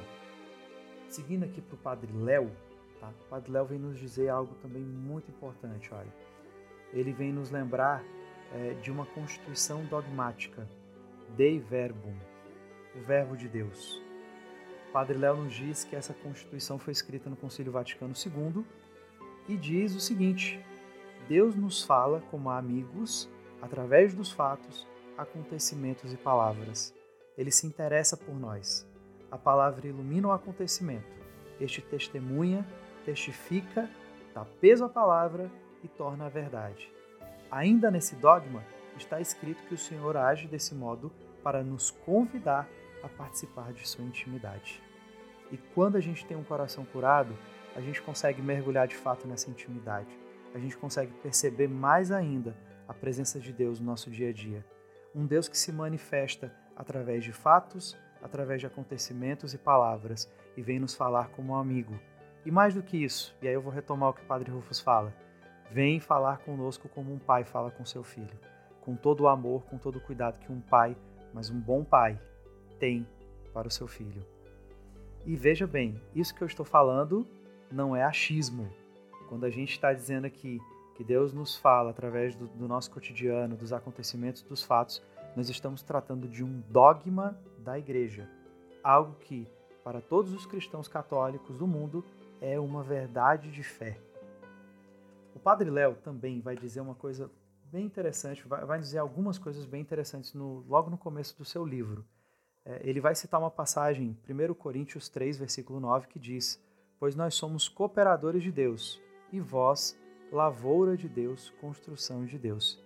seguindo 1.08 1.46
aqui 1.46 1.62
para 1.62 1.76
o 1.76 1.78
Padre 1.78 2.12
Léo, 2.12 2.52
tá? 3.00 3.10
o 3.10 3.30
Padre 3.30 3.52
Léo 3.52 3.66
vem 3.66 3.80
nos 3.80 3.98
dizer 3.98 4.30
algo 4.30 4.54
também 4.56 4.82
muito 4.82 5.32
importante, 5.32 5.94
olha. 5.94 6.14
Ele 6.94 7.14
vem 7.14 7.32
nos 7.32 7.52
lembrar 7.52 8.04
é, 8.54 8.74
de 8.76 8.92
uma 8.92 9.06
constituição 9.06 9.86
dogmática, 9.86 10.68
Dei 11.36 11.60
Verbum, 11.60 12.16
o 12.96 13.00
Verbo 13.02 13.36
de 13.36 13.48
Deus. 13.48 14.05
Padre 14.96 15.18
Léo 15.18 15.36
nos 15.36 15.54
diz 15.54 15.84
que 15.84 15.94
essa 15.94 16.14
constituição 16.14 16.80
foi 16.80 16.94
escrita 16.94 17.30
no 17.30 17.36
Concílio 17.36 17.70
Vaticano 17.70 18.14
II 18.16 18.64
e 19.46 19.58
diz 19.58 19.94
o 19.94 20.00
seguinte: 20.00 20.58
Deus 21.28 21.54
nos 21.54 21.84
fala 21.84 22.22
como 22.32 22.50
amigos 22.50 23.30
através 23.62 24.14
dos 24.14 24.32
fatos, 24.32 24.88
acontecimentos 25.18 26.14
e 26.14 26.16
palavras. 26.16 26.94
Ele 27.38 27.52
se 27.52 27.68
interessa 27.68 28.16
por 28.16 28.40
nós. 28.40 28.88
A 29.30 29.38
palavra 29.38 29.86
ilumina 29.86 30.30
o 30.30 30.32
acontecimento. 30.32 31.12
Este 31.60 31.82
testemunha, 31.82 32.66
testifica, 33.04 33.90
dá 34.34 34.46
peso 34.62 34.86
à 34.86 34.88
palavra 34.88 35.52
e 35.84 35.90
torna 35.90 36.28
a 36.28 36.30
verdade. 36.30 36.90
Ainda 37.52 37.92
nesse 37.92 38.16
dogma 38.16 38.64
está 38.96 39.20
escrito 39.20 39.62
que 39.64 39.74
o 39.74 39.78
Senhor 39.78 40.16
age 40.16 40.48
desse 40.48 40.74
modo 40.74 41.12
para 41.44 41.62
nos 41.62 41.92
convidar 41.92 42.66
a 43.04 43.10
participar 43.10 43.74
de 43.74 43.86
sua 43.86 44.06
intimidade. 44.06 44.85
E 45.56 45.58
quando 45.74 45.96
a 45.96 46.02
gente 46.02 46.26
tem 46.26 46.36
um 46.36 46.44
coração 46.44 46.84
curado, 46.84 47.34
a 47.78 47.80
gente 47.80 48.02
consegue 48.02 48.42
mergulhar 48.42 48.90
de 48.90 48.96
fato 48.98 49.26
nessa 49.26 49.50
intimidade. 49.50 50.10
A 50.54 50.60
gente 50.60 50.76
consegue 50.76 51.14
perceber 51.24 51.70
mais 51.70 52.12
ainda 52.12 52.54
a 52.86 52.94
presença 52.94 53.40
de 53.40 53.54
Deus 53.54 53.80
no 53.80 53.86
nosso 53.86 54.12
dia 54.12 54.32
a 54.32 54.34
dia. 54.34 54.66
Um 55.16 55.26
Deus 55.26 55.48
que 55.48 55.58
se 55.58 55.72
manifesta 55.72 56.54
através 56.76 57.24
de 57.24 57.32
fatos, 57.32 57.98
através 58.22 58.60
de 58.60 58.68
acontecimentos 58.68 59.54
e 59.54 59.58
palavras 59.58 60.30
e 60.58 60.62
vem 60.62 60.78
nos 60.78 60.94
falar 60.94 61.30
como 61.30 61.54
um 61.54 61.56
amigo. 61.56 61.98
E 62.46 62.52
mais 62.52 62.74
do 62.74 62.84
que 62.84 63.02
isso, 63.02 63.34
e 63.42 63.48
aí 63.48 63.54
eu 63.54 63.62
vou 63.62 63.72
retomar 63.72 64.10
o 64.10 64.14
que 64.14 64.24
o 64.24 64.28
Padre 64.28 64.52
Rufus 64.52 64.82
fala, 64.82 65.16
vem 65.72 66.02
falar 66.02 66.40
conosco 66.40 66.90
como 66.90 67.14
um 67.14 67.18
pai 67.18 67.46
fala 67.46 67.72
com 67.72 67.86
seu 67.86 68.04
filho, 68.04 68.38
com 68.82 68.94
todo 68.94 69.22
o 69.22 69.30
amor, 69.30 69.64
com 69.64 69.78
todo 69.78 70.00
o 70.00 70.02
cuidado 70.02 70.38
que 70.38 70.52
um 70.52 70.60
pai, 70.60 70.98
mas 71.34 71.50
um 71.50 71.58
bom 71.58 71.82
pai, 71.82 72.20
tem 72.78 73.08
para 73.54 73.70
o 73.70 73.72
seu 73.72 73.88
filho. 73.88 74.35
E 75.26 75.36
veja 75.36 75.66
bem, 75.66 76.00
isso 76.14 76.36
que 76.36 76.44
eu 76.44 76.46
estou 76.46 76.64
falando 76.64 77.28
não 77.72 77.96
é 77.96 78.04
achismo. 78.04 78.72
Quando 79.28 79.44
a 79.46 79.50
gente 79.50 79.72
está 79.72 79.92
dizendo 79.92 80.26
aqui 80.26 80.62
que 80.94 81.04
Deus 81.04 81.34
nos 81.34 81.56
fala 81.56 81.90
através 81.90 82.36
do, 82.36 82.48
do 82.48 82.68
nosso 82.68 82.92
cotidiano, 82.92 83.58
dos 83.58 83.74
acontecimentos, 83.74 84.44
dos 84.44 84.62
fatos, 84.62 85.02
nós 85.36 85.50
estamos 85.50 85.82
tratando 85.82 86.28
de 86.28 86.44
um 86.44 86.62
dogma 86.70 87.36
da 87.58 87.78
igreja, 87.80 88.30
algo 88.84 89.16
que, 89.16 89.48
para 89.84 90.00
todos 90.00 90.32
os 90.32 90.46
cristãos 90.46 90.88
católicos 90.88 91.58
do 91.58 91.66
mundo, 91.66 92.06
é 92.40 92.60
uma 92.60 92.84
verdade 92.84 93.52
de 93.52 93.64
fé. 93.64 93.98
O 95.34 95.40
Padre 95.40 95.72
Léo 95.72 95.96
também 95.96 96.40
vai 96.40 96.56
dizer 96.56 96.82
uma 96.82 96.94
coisa 96.94 97.32
bem 97.72 97.84
interessante, 97.84 98.48
vai, 98.48 98.64
vai 98.64 98.78
dizer 98.78 99.00
algumas 99.00 99.40
coisas 99.40 99.66
bem 99.66 99.82
interessantes 99.82 100.36
no, 100.36 100.64
logo 100.68 100.92
no 100.92 101.00
começo 101.00 101.36
do 101.36 101.44
seu 101.44 101.66
livro. 101.66 102.06
É, 102.66 102.82
ele 102.84 103.00
vai 103.00 103.14
citar 103.14 103.40
uma 103.40 103.52
passagem, 103.52 104.18
1 104.28 104.54
Coríntios 104.56 105.08
3, 105.08 105.38
versículo 105.38 105.80
9, 105.80 106.08
que 106.08 106.18
diz: 106.20 106.60
Pois 107.00 107.16
nós 107.16 107.36
somos 107.36 107.70
cooperadores 107.70 108.42
de 108.42 108.52
Deus, 108.52 109.00
e 109.32 109.40
vós, 109.40 109.96
lavoura 110.32 110.98
de 110.98 111.08
Deus, 111.08 111.52
construção 111.62 112.26
de 112.26 112.40
Deus. 112.40 112.84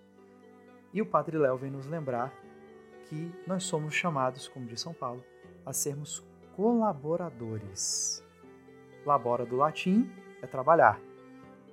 E 0.92 1.00
o 1.00 1.06
Padre 1.06 1.38
Léo 1.38 1.56
vem 1.56 1.70
nos 1.70 1.86
lembrar 1.86 2.30
que 3.04 3.32
nós 3.46 3.64
somos 3.64 3.94
chamados, 3.94 4.46
como 4.48 4.66
diz 4.66 4.80
São 4.80 4.92
Paulo, 4.92 5.24
a 5.64 5.72
sermos 5.72 6.22
colaboradores. 6.54 8.22
Labora 9.06 9.46
do 9.46 9.56
latim 9.56 10.10
é 10.42 10.46
trabalhar. 10.46 11.00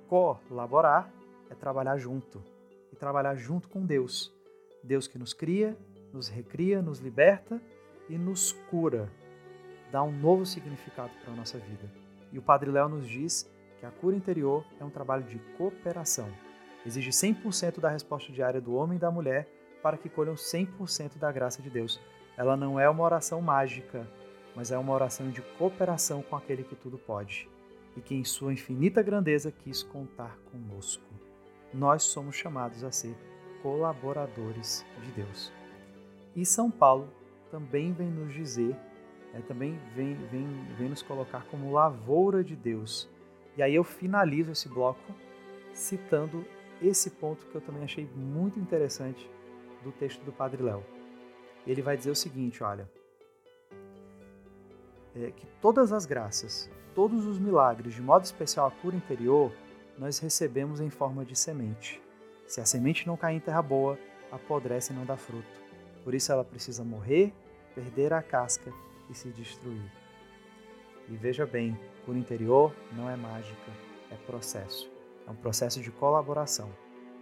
Colaborar 0.08 1.12
é 1.50 1.54
trabalhar 1.54 1.98
junto. 1.98 2.42
E 2.90 2.96
trabalhar 2.96 3.34
junto 3.34 3.68
com 3.68 3.84
Deus. 3.84 4.34
Deus 4.82 5.06
que 5.06 5.18
nos 5.18 5.34
cria, 5.34 5.76
nos 6.12 6.28
recria, 6.28 6.80
nos 6.80 7.00
liberta 7.00 7.60
e 8.08 8.16
nos 8.16 8.52
cura. 8.70 9.10
Dá 9.90 10.02
um 10.02 10.12
novo 10.12 10.44
significado 10.44 11.10
para 11.22 11.32
a 11.32 11.36
nossa 11.36 11.58
vida. 11.58 11.90
E 12.32 12.38
o 12.38 12.42
Padre 12.42 12.70
Léo 12.70 12.88
nos 12.88 13.08
diz 13.08 13.50
que 13.78 13.86
a 13.86 13.90
cura 13.90 14.16
interior 14.16 14.64
é 14.80 14.84
um 14.84 14.90
trabalho 14.90 15.24
de 15.24 15.38
cooperação. 15.56 16.28
Exige 16.84 17.10
100% 17.10 17.80
da 17.80 17.88
resposta 17.88 18.32
diária 18.32 18.60
do 18.60 18.74
homem 18.74 18.96
e 18.96 19.00
da 19.00 19.10
mulher 19.10 19.48
para 19.82 19.96
que 19.96 20.08
colham 20.08 20.34
100% 20.34 21.18
da 21.18 21.30
graça 21.30 21.62
de 21.62 21.70
Deus. 21.70 22.00
Ela 22.36 22.56
não 22.56 22.78
é 22.78 22.88
uma 22.88 23.02
oração 23.02 23.40
mágica, 23.40 24.06
mas 24.54 24.70
é 24.70 24.78
uma 24.78 24.92
oração 24.92 25.30
de 25.30 25.42
cooperação 25.56 26.22
com 26.22 26.36
aquele 26.36 26.64
que 26.64 26.76
tudo 26.76 26.98
pode 26.98 27.48
e 27.96 28.00
que, 28.00 28.14
em 28.14 28.24
sua 28.24 28.52
infinita 28.52 29.02
grandeza, 29.02 29.50
quis 29.50 29.82
contar 29.82 30.38
conosco. 30.52 31.02
Nós 31.72 32.04
somos 32.04 32.36
chamados 32.36 32.84
a 32.84 32.92
ser 32.92 33.14
colaboradores 33.62 34.84
de 35.02 35.10
Deus. 35.12 35.52
E 36.34 36.46
São 36.46 36.70
Paulo 36.70 37.08
também 37.50 37.92
vem 37.92 38.08
nos 38.08 38.32
dizer, 38.32 38.76
é, 39.34 39.40
também 39.40 39.78
vem, 39.94 40.14
vem, 40.28 40.46
vem 40.78 40.88
nos 40.88 41.02
colocar 41.02 41.44
como 41.50 41.72
lavoura 41.72 42.42
de 42.42 42.56
Deus 42.56 43.08
e 43.58 43.62
aí 43.62 43.74
eu 43.74 43.82
finalizo 43.82 44.52
esse 44.52 44.68
bloco 44.68 45.12
citando 45.74 46.46
esse 46.80 47.10
ponto 47.10 47.44
que 47.46 47.56
eu 47.56 47.60
também 47.60 47.82
achei 47.82 48.08
muito 48.14 48.60
interessante 48.60 49.28
do 49.82 49.90
texto 49.90 50.22
do 50.22 50.30
Padre 50.30 50.62
Léo. 50.62 50.84
Ele 51.66 51.82
vai 51.82 51.96
dizer 51.96 52.12
o 52.12 52.14
seguinte, 52.14 52.62
olha, 52.62 52.88
é 55.16 55.32
que 55.32 55.44
todas 55.60 55.92
as 55.92 56.06
graças, 56.06 56.70
todos 56.94 57.26
os 57.26 57.36
milagres, 57.40 57.94
de 57.94 58.00
modo 58.00 58.22
especial 58.24 58.68
a 58.68 58.70
cura 58.70 58.94
interior, 58.94 59.52
nós 59.98 60.20
recebemos 60.20 60.80
em 60.80 60.88
forma 60.88 61.24
de 61.24 61.34
semente. 61.34 62.00
Se 62.46 62.60
a 62.60 62.64
semente 62.64 63.08
não 63.08 63.16
cair 63.16 63.38
em 63.38 63.40
terra 63.40 63.60
boa, 63.60 63.98
apodrece 64.30 64.92
e 64.92 64.96
não 64.96 65.04
dá 65.04 65.16
fruto. 65.16 65.60
Por 66.04 66.14
isso 66.14 66.32
ela 66.32 66.44
precisa 66.44 66.84
morrer, 66.84 67.32
perder 67.74 68.12
a 68.12 68.22
casca 68.22 68.72
e 69.10 69.14
se 69.14 69.28
destruir. 69.30 69.90
E 71.08 71.16
veja 71.16 71.46
bem, 71.46 71.78
cura 72.04 72.18
interior 72.18 72.74
não 72.92 73.08
é 73.08 73.16
mágica, 73.16 73.72
é 74.10 74.16
processo. 74.26 74.90
É 75.26 75.30
um 75.30 75.36
processo 75.36 75.80
de 75.80 75.90
colaboração. 75.90 76.70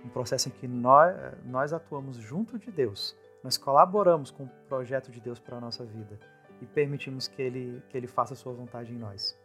Um 0.04 0.08
processo 0.08 0.48
em 0.48 0.52
que 0.52 0.68
nós, 0.68 1.14
nós 1.44 1.72
atuamos 1.72 2.16
junto 2.16 2.58
de 2.58 2.70
Deus. 2.70 3.16
Nós 3.42 3.56
colaboramos 3.56 4.30
com 4.30 4.44
o 4.44 4.50
projeto 4.68 5.10
de 5.10 5.20
Deus 5.20 5.38
para 5.38 5.56
a 5.56 5.60
nossa 5.60 5.84
vida 5.84 6.18
e 6.60 6.66
permitimos 6.66 7.28
que 7.28 7.40
Ele, 7.42 7.82
que 7.88 7.96
ele 7.96 8.06
faça 8.06 8.34
a 8.34 8.36
sua 8.36 8.52
vontade 8.52 8.92
em 8.92 8.98
nós. 8.98 9.38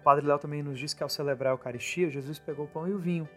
O 0.00 0.02
Padre 0.02 0.26
Léo 0.26 0.38
também 0.38 0.62
nos 0.62 0.78
diz 0.78 0.94
que 0.94 1.02
ao 1.02 1.08
celebrar 1.08 1.52
a 1.52 1.54
Eucaristia, 1.54 2.08
Jesus 2.08 2.38
pegou 2.38 2.64
o 2.64 2.68
pão 2.68 2.88
e 2.88 2.92
o 2.92 2.98
vinho. 2.98 3.28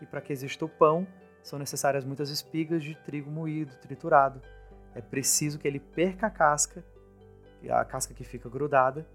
E 0.00 0.06
para 0.06 0.20
que 0.20 0.32
exista 0.32 0.64
o 0.64 0.68
pão, 0.68 1.06
são 1.42 1.58
necessárias 1.58 2.04
muitas 2.04 2.30
espigas 2.30 2.82
de 2.82 2.94
trigo 3.04 3.30
moído, 3.30 3.74
triturado. 3.76 4.42
É 4.94 5.00
preciso 5.00 5.58
que 5.58 5.68
ele 5.68 5.78
perca 5.78 6.26
a 6.26 6.30
casca, 6.30 6.84
a 7.70 7.84
casca 7.84 8.14
que 8.14 8.24
fica 8.24 8.48
grudada, 8.48 9.06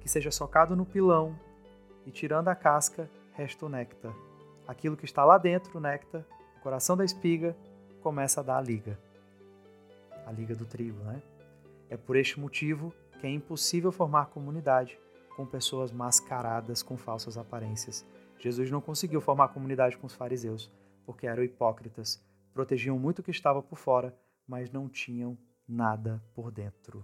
que 0.00 0.08
seja 0.08 0.30
socado 0.30 0.74
no 0.74 0.84
pilão 0.84 1.38
e 2.06 2.10
tirando 2.10 2.48
a 2.48 2.54
casca, 2.54 3.08
resta 3.32 3.66
o 3.66 3.68
néctar. 3.68 4.14
Aquilo 4.66 4.96
que 4.96 5.04
está 5.04 5.24
lá 5.24 5.38
dentro, 5.38 5.78
o 5.78 5.80
néctar, 5.80 6.24
o 6.58 6.60
coração 6.60 6.96
da 6.96 7.04
espiga, 7.04 7.56
começa 8.02 8.40
a 8.40 8.42
dar 8.42 8.58
a 8.58 8.60
liga. 8.60 8.98
A 10.26 10.32
liga 10.32 10.54
do 10.54 10.64
trigo, 10.64 10.98
né? 11.04 11.22
É 11.88 11.96
por 11.96 12.16
este 12.16 12.38
motivo 12.38 12.92
que 13.20 13.26
é 13.26 13.30
impossível 13.30 13.92
formar 13.92 14.26
comunidade 14.26 14.98
com 15.36 15.46
pessoas 15.46 15.90
mascaradas 15.92 16.82
com 16.82 16.96
falsas 16.96 17.38
aparências. 17.38 18.04
Jesus 18.38 18.70
não 18.70 18.80
conseguiu 18.80 19.20
formar 19.20 19.48
comunidade 19.48 19.96
com 19.96 20.06
os 20.06 20.14
fariseus, 20.14 20.70
porque 21.06 21.26
eram 21.26 21.44
hipócritas, 21.44 22.20
protegiam 22.52 22.98
muito 22.98 23.20
o 23.20 23.22
que 23.22 23.30
estava 23.30 23.62
por 23.62 23.76
fora, 23.76 24.14
mas 24.52 24.70
não 24.70 24.86
tinham 24.86 25.38
nada 25.66 26.22
por 26.34 26.52
dentro. 26.52 27.02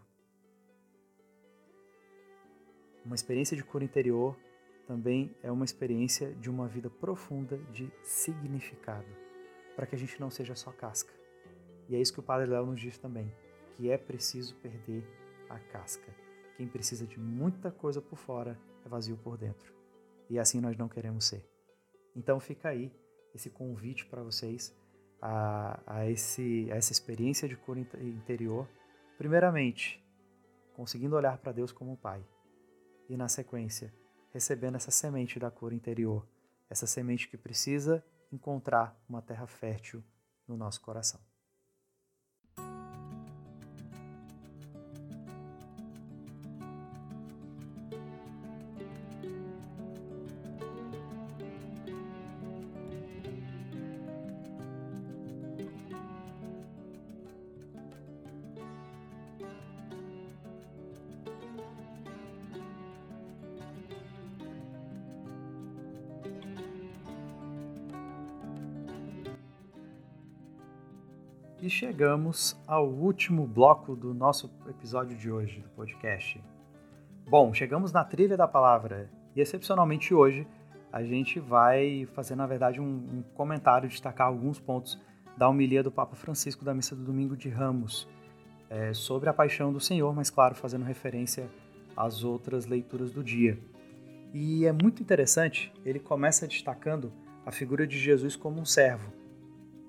Uma 3.03 3.15
experiência 3.15 3.57
de 3.57 3.65
cura 3.65 3.83
interior 3.83 4.39
também 4.87 5.35
é 5.43 5.51
uma 5.51 5.65
experiência 5.65 6.35
de 6.35 6.51
uma 6.51 6.69
vida 6.69 6.91
profunda 6.91 7.57
de 7.73 7.91
significado, 8.03 9.09
para 9.75 9.87
que 9.87 9.95
a 9.95 9.99
gente 9.99 10.21
não 10.21 10.31
seja 10.31 10.55
só 10.55 10.71
casca. 10.73 11.11
E 11.89 11.97
é 11.97 11.99
isso 11.99 12.13
que 12.13 12.21
o 12.21 12.23
Padre 12.23 12.51
Léo 12.51 12.67
nos 12.67 12.79
diz 12.79 12.99
também, 12.99 13.33
que 13.73 13.91
é 13.91 13.97
preciso 13.97 14.55
perder 14.57 15.03
a 15.49 15.59
casca. 15.59 16.15
Quem 16.55 16.69
precisa 16.69 17.07
de 17.07 17.19
muita 17.19 17.71
coisa 17.71 18.03
por 18.03 18.19
fora 18.19 18.61
é 18.85 18.89
vazio 18.91 19.17
por 19.17 19.39
dentro. 19.39 19.73
E 20.29 20.39
assim 20.39 20.61
nós 20.61 20.77
não 20.77 20.87
queremos 20.87 21.25
ser. 21.25 21.49
Então 22.15 22.39
fica 22.39 22.69
aí 22.69 22.93
esse 23.35 23.49
convite 23.49 24.05
para 24.05 24.23
vocês 24.23 24.78
a, 25.21 25.81
a, 25.87 26.07
esse, 26.11 26.69
a 26.71 26.77
essa 26.77 26.93
experiência 26.93 27.49
de 27.49 27.57
cura 27.57 27.81
interior. 27.81 28.69
Primeiramente, 29.17 30.03
conseguindo 30.75 31.17
olhar 31.17 31.39
para 31.39 31.53
Deus 31.53 31.73
como 31.73 31.97
Pai 31.97 32.25
e, 33.09 33.17
na 33.17 33.29
sequência, 33.29 33.93
recebendo 34.33 34.77
essa 34.77 34.91
semente 34.91 35.39
da 35.39 35.51
cura 35.51 35.75
interior, 35.75 36.27
essa 36.71 36.87
semente 36.87 37.29
que 37.29 37.37
precisa 37.37 38.05
encontrar 38.31 38.97
uma 39.09 39.23
terra 39.23 39.47
fértil 39.47 40.03
no 40.47 40.57
nosso 40.57 40.81
coração. 40.81 41.28
Chegamos 71.79 72.61
ao 72.67 72.89
último 72.89 73.47
bloco 73.47 73.95
do 73.95 74.13
nosso 74.13 74.51
episódio 74.69 75.17
de 75.17 75.31
hoje 75.31 75.61
do 75.61 75.69
podcast. 75.69 76.43
Bom, 77.31 77.55
chegamos 77.55 77.93
na 77.93 78.03
trilha 78.03 78.37
da 78.37 78.49
palavra 78.49 79.09
e 79.37 79.41
excepcionalmente 79.41 80.13
hoje 80.13 80.45
a 80.93 81.05
gente 81.05 81.39
vai 81.39 82.05
fazer, 82.15 82.35
na 82.35 82.49
verdade, 82.49 82.81
um, 82.81 82.85
um 82.85 83.23
comentário, 83.33 83.89
destacar 83.89 84.27
alguns 84.27 84.59
pontos 84.59 85.01
da 85.37 85.49
homilia 85.49 85.81
do 85.81 85.93
Papa 85.93 86.17
Francisco 86.17 86.65
da 86.65 86.75
missa 86.75 86.97
do 86.97 87.05
Domingo 87.05 87.37
de 87.37 87.49
Ramos 87.49 88.09
é, 88.69 88.93
sobre 88.93 89.29
a 89.29 89.33
paixão 89.33 89.73
do 89.73 89.79
Senhor, 89.79 90.13
mas 90.13 90.31
claro, 90.31 90.57
fazendo 90.57 90.85
referência 90.85 91.49
às 91.97 92.25
outras 92.25 92.67
leituras 92.67 93.13
do 93.13 93.23
dia. 93.23 93.57
E 94.35 94.67
é 94.67 94.73
muito 94.73 95.01
interessante, 95.01 95.73
ele 95.85 96.01
começa 96.01 96.49
destacando 96.49 97.13
a 97.47 97.53
figura 97.53 97.87
de 97.87 97.97
Jesus 97.97 98.35
como 98.35 98.61
um 98.61 98.65
servo 98.65 99.17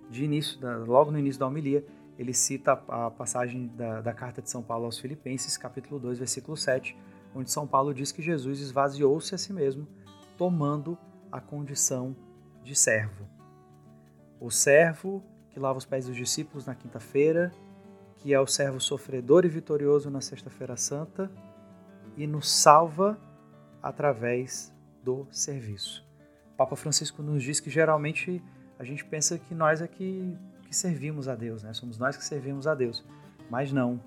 de 0.10 0.24
início, 0.24 0.60
da, 0.60 0.78
logo 0.78 1.12
no 1.12 1.19
início 1.19 1.39
da 1.39 1.48
homilia, 1.48 1.86
ele 2.17 2.34
cita 2.34 2.74
a 2.88 3.10
passagem 3.10 3.67
da, 3.76 4.02
da, 4.02 4.13
carta 4.13 4.41
de 4.41 4.50
São 4.50 4.62
Paulo 4.62 4.86
aos 4.86 5.00
Filipenses, 5.00 5.58
capítulo 5.58 6.00
2, 6.00 6.19
versículo 6.19 6.58
7, 6.58 6.98
onde 7.34 7.52
São 7.52 7.65
Paulo 7.65 7.93
diz 7.93 8.12
que 8.12 8.22
Jesus 8.22 8.60
esvaziou-se 8.60 9.34
a 9.34 9.38
si 9.38 9.54
mesmo, 9.54 9.88
tomando 10.38 10.98
a 11.32 11.39
condição 11.39 12.15
de 12.63 12.76
servo. 12.76 13.26
O 14.39 14.50
servo 14.50 15.24
que 15.50 15.60
lava 15.60 15.78
os 15.78 15.86
pés 15.86 16.06
dos 16.06 16.15
discípulos 16.15 16.65
na 16.65 16.76
quinta-feira, 16.76 17.52
que 18.17 18.34
é 18.34 18.39
o 18.39 18.48
servo 18.48 18.80
sofredor 18.80 19.45
e 19.45 19.50
vitorioso 19.50 20.10
na 20.10 20.22
sexta-feira 20.22 20.76
santa 20.76 21.32
e 22.17 22.28
nos 22.28 22.52
salva 22.52 23.17
através 23.82 24.74
do 25.04 25.26
serviço. 25.32 26.06
Papa 26.58 26.76
Francisco 26.76 27.24
nos 27.24 27.41
diz 27.41 27.60
que 27.60 27.69
geralmente 27.69 28.43
a 28.80 28.86
gente 28.86 29.04
pensa 29.04 29.38
que 29.38 29.54
nós 29.54 29.82
é 29.82 29.88
que, 29.88 30.34
que 30.65 30.74
servimos 30.74 31.28
a 31.28 31.36
Deus, 31.36 31.63
né? 31.63 31.74
Somos 31.74 31.98
nós 31.98 32.15
que 32.15 32.24
servimos 32.24 32.65
a 32.65 32.74
Deus. 32.74 33.06
Mas 33.50 33.74
não. 33.74 34.02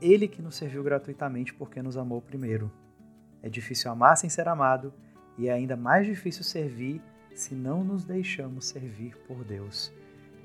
Ele 0.00 0.28
que 0.28 0.40
nos 0.40 0.54
serviu 0.54 0.84
gratuitamente 0.84 1.52
porque 1.52 1.82
nos 1.82 1.96
amou 1.96 2.22
primeiro. 2.22 2.70
É 3.42 3.48
difícil 3.48 3.90
amar 3.90 4.16
sem 4.16 4.30
ser 4.30 4.46
amado 4.46 4.94
e 5.36 5.48
é 5.48 5.52
ainda 5.52 5.76
mais 5.76 6.06
difícil 6.06 6.44
servir 6.44 7.02
se 7.34 7.54
não 7.54 7.82
nos 7.82 8.04
deixamos 8.04 8.66
servir 8.66 9.16
por 9.26 9.44
Deus. 9.44 9.92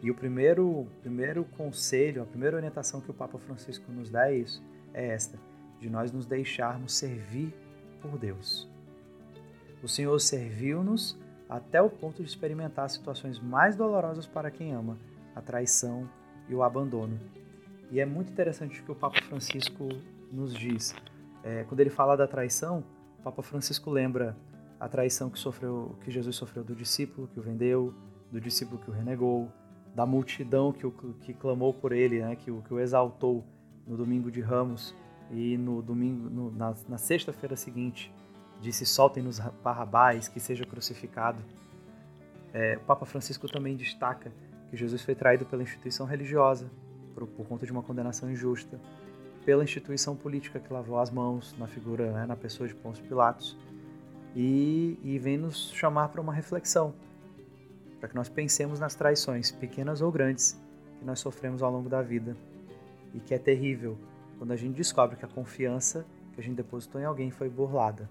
E 0.01 0.09
o 0.09 0.15
primeiro, 0.15 0.87
primeiro 1.01 1.45
conselho, 1.45 2.23
a 2.23 2.25
primeira 2.25 2.57
orientação 2.57 2.99
que 2.99 3.11
o 3.11 3.13
Papa 3.13 3.37
Francisco 3.37 3.91
nos 3.91 4.09
dá 4.09 4.31
é 4.31 4.37
isso, 4.37 4.63
é 4.93 5.07
esta, 5.07 5.39
de 5.79 5.89
nós 5.89 6.11
nos 6.11 6.25
deixarmos 6.25 6.93
servir 6.93 7.53
por 8.01 8.17
Deus. 8.17 8.67
O 9.83 9.87
Senhor 9.87 10.19
serviu-nos 10.19 11.17
até 11.49 11.81
o 11.81 11.89
ponto 11.89 12.23
de 12.23 12.29
experimentar 12.29 12.89
situações 12.89 13.39
mais 13.39 13.75
dolorosas 13.75 14.25
para 14.25 14.49
quem 14.49 14.73
ama, 14.73 14.97
a 15.35 15.41
traição 15.41 16.09
e 16.49 16.55
o 16.55 16.63
abandono. 16.63 17.19
E 17.91 17.99
é 17.99 18.05
muito 18.05 18.31
interessante 18.31 18.81
o 18.81 18.83
que 18.83 18.91
o 18.91 18.95
Papa 18.95 19.21
Francisco 19.21 19.87
nos 20.31 20.53
diz. 20.53 20.95
É, 21.43 21.63
quando 21.63 21.79
ele 21.79 21.89
fala 21.89 22.17
da 22.17 22.27
traição, 22.27 22.83
o 23.19 23.23
Papa 23.23 23.43
Francisco 23.43 23.89
lembra 23.89 24.35
a 24.79 24.89
traição 24.89 25.29
que 25.29 25.39
sofreu, 25.39 25.95
que 26.03 26.11
Jesus 26.11 26.35
sofreu 26.35 26.63
do 26.63 26.75
discípulo 26.75 27.27
que 27.27 27.39
o 27.39 27.43
vendeu, 27.43 27.93
do 28.31 28.41
discípulo 28.41 28.81
que 28.81 28.89
o 28.89 28.93
renegou, 28.93 29.51
da 29.93 30.05
multidão 30.05 30.73
que, 30.73 30.85
o, 30.85 30.91
que 30.91 31.33
clamou 31.33 31.73
por 31.73 31.91
ele, 31.91 32.19
né, 32.19 32.35
que, 32.35 32.51
o, 32.51 32.61
que 32.61 32.73
o 32.73 32.79
exaltou 32.79 33.45
no 33.87 33.95
domingo 33.95 34.29
de 34.29 34.41
Ramos 34.41 34.93
e 35.31 35.57
no 35.57 35.81
domingo, 35.81 36.29
no, 36.29 36.51
na, 36.51 36.75
na 36.89 36.97
sexta-feira 36.97 37.55
seguinte 37.55 38.13
disse: 38.65 38.85
soltem-nos 38.85 39.39
Barrabás, 39.63 40.27
que 40.27 40.39
seja 40.39 40.65
crucificado. 40.65 41.41
É, 42.53 42.77
o 42.77 42.81
Papa 42.81 43.05
Francisco 43.05 43.47
também 43.47 43.75
destaca 43.75 44.31
que 44.69 44.77
Jesus 44.77 45.01
foi 45.01 45.15
traído 45.15 45.45
pela 45.45 45.63
instituição 45.63 46.05
religiosa, 46.05 46.69
por, 47.13 47.27
por, 47.27 47.45
conta 47.45 47.65
de 47.65 47.71
uma 47.71 47.83
condenação 47.83 48.29
injusta, 48.29 48.79
pela 49.45 49.63
instituição 49.63 50.15
política 50.15 50.59
que 50.59 50.71
lavou 50.71 50.99
as 50.99 51.11
mãos 51.11 51.55
na 51.57 51.67
figura, 51.67 52.11
né, 52.11 52.25
na 52.25 52.35
pessoa 52.35 52.67
de 52.67 52.73
Pôncio 52.75 53.03
Pilatos, 53.03 53.57
e, 54.35 54.99
e 55.03 55.19
vem 55.19 55.37
nos 55.37 55.71
chamar 55.71 56.09
para 56.09 56.19
uma 56.19 56.33
reflexão, 56.33 56.93
para 57.99 58.09
que 58.09 58.15
nós 58.15 58.27
pensemos 58.27 58.79
nas 58.79 58.95
traições, 58.95 59.51
pequenas 59.51 60.01
ou 60.01 60.11
grandes, 60.11 60.59
que 60.99 61.05
nós 61.05 61.19
sofremos 61.19 61.61
ao 61.61 61.71
longo 61.71 61.89
da 61.89 62.01
vida, 62.01 62.35
e 63.13 63.19
que 63.19 63.33
é 63.33 63.37
terrível 63.37 63.97
quando 64.37 64.51
a 64.51 64.55
gente 64.55 64.75
descobre 64.75 65.15
que 65.15 65.23
a 65.23 65.27
confiança 65.27 66.05
que 66.33 66.41
a 66.41 66.43
gente 66.43 66.55
depositou 66.55 66.99
em 66.99 67.05
alguém 67.05 67.31
foi 67.31 67.49
burlada. 67.49 68.09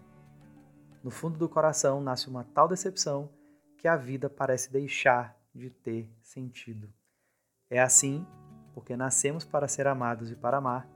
No 1.05 1.11
fundo 1.11 1.39
do 1.39 1.51
coração 1.51 2.01
nasce 2.01 2.31
uma 2.31 2.45
tal 2.55 2.67
decepção 2.67 3.29
que 3.77 3.87
a 3.87 3.95
vida 3.95 4.31
parece 4.31 4.73
deixar 4.73 5.39
de 5.55 5.69
ter 5.69 6.09
sentido. 6.23 6.89
É 7.69 7.79
assim, 7.79 8.27
porque 8.73 8.97
nascemos 8.97 9.45
para 9.45 9.69
ser 9.69 9.87
amados 9.87 10.31
e 10.31 10.35
para 10.35 10.57
amar, 10.57 10.89